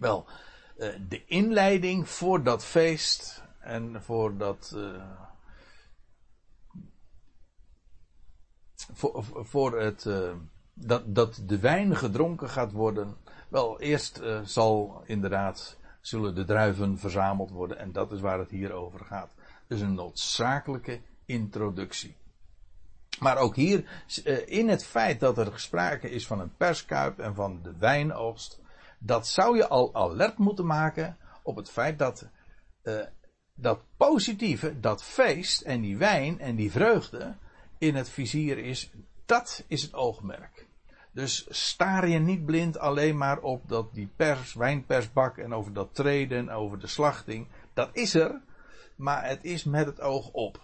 [0.00, 0.26] Wel,
[0.78, 4.76] uh, de inleiding voor dat feest en voor dat,
[8.92, 10.32] voor, voor het, uh,
[10.74, 13.16] dat, dat de wijn gedronken gaat worden.
[13.48, 18.50] Wel, eerst uh, zal inderdaad, zullen de druiven verzameld worden en dat is waar het
[18.50, 19.30] hier over gaat.
[19.66, 22.16] Dus een noodzakelijke introductie.
[23.18, 24.04] Maar ook hier,
[24.46, 28.60] in het feit dat er sprake is van een perskuip en van de wijnoogst,
[29.02, 32.28] dat zou je al alert moeten maken op het feit dat
[33.54, 37.36] dat positieve, dat feest en die wijn en die vreugde,
[37.78, 38.90] in het vizier is,
[39.26, 40.68] dat is het oogmerk.
[41.12, 45.94] Dus staar je niet blind alleen maar op dat die pers, wijnpersbak en over dat
[45.94, 47.48] treden, over de slachting.
[47.74, 48.40] Dat is er.
[48.96, 50.60] maar het is met het oog op.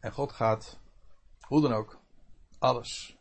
[0.00, 0.78] En God gaat,
[1.40, 1.98] hoe dan ook,
[2.58, 3.16] alles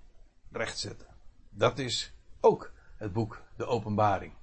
[0.52, 1.08] rechtzetten.
[1.50, 4.34] Dat is ook het boek De Openbaring.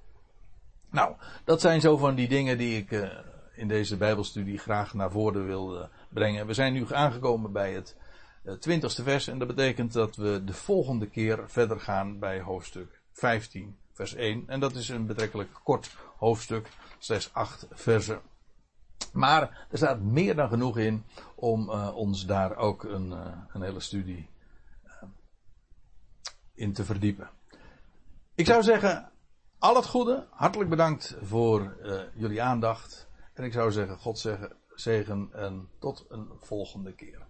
[0.89, 3.09] Nou, dat zijn zo van die dingen die ik uh,
[3.55, 6.47] in deze Bijbelstudie graag naar voren wil uh, brengen.
[6.47, 7.95] We zijn nu aangekomen bij het
[8.43, 13.01] uh, twintigste vers en dat betekent dat we de volgende keer verder gaan bij hoofdstuk
[13.11, 14.43] 15, vers 1.
[14.47, 16.67] En dat is een betrekkelijk kort hoofdstuk,
[16.99, 18.21] slechts 8 versen.
[19.13, 21.03] Maar er staat meer dan genoeg in
[21.35, 23.11] om ons daar ook een,
[23.53, 24.29] een hele studie
[26.53, 27.29] in te verdiepen.
[28.35, 29.11] Ik zou zeggen,
[29.59, 33.07] al het goede, hartelijk bedankt voor uh, jullie aandacht.
[33.33, 34.27] En ik zou zeggen, God
[34.73, 37.27] zegen en tot een volgende keer.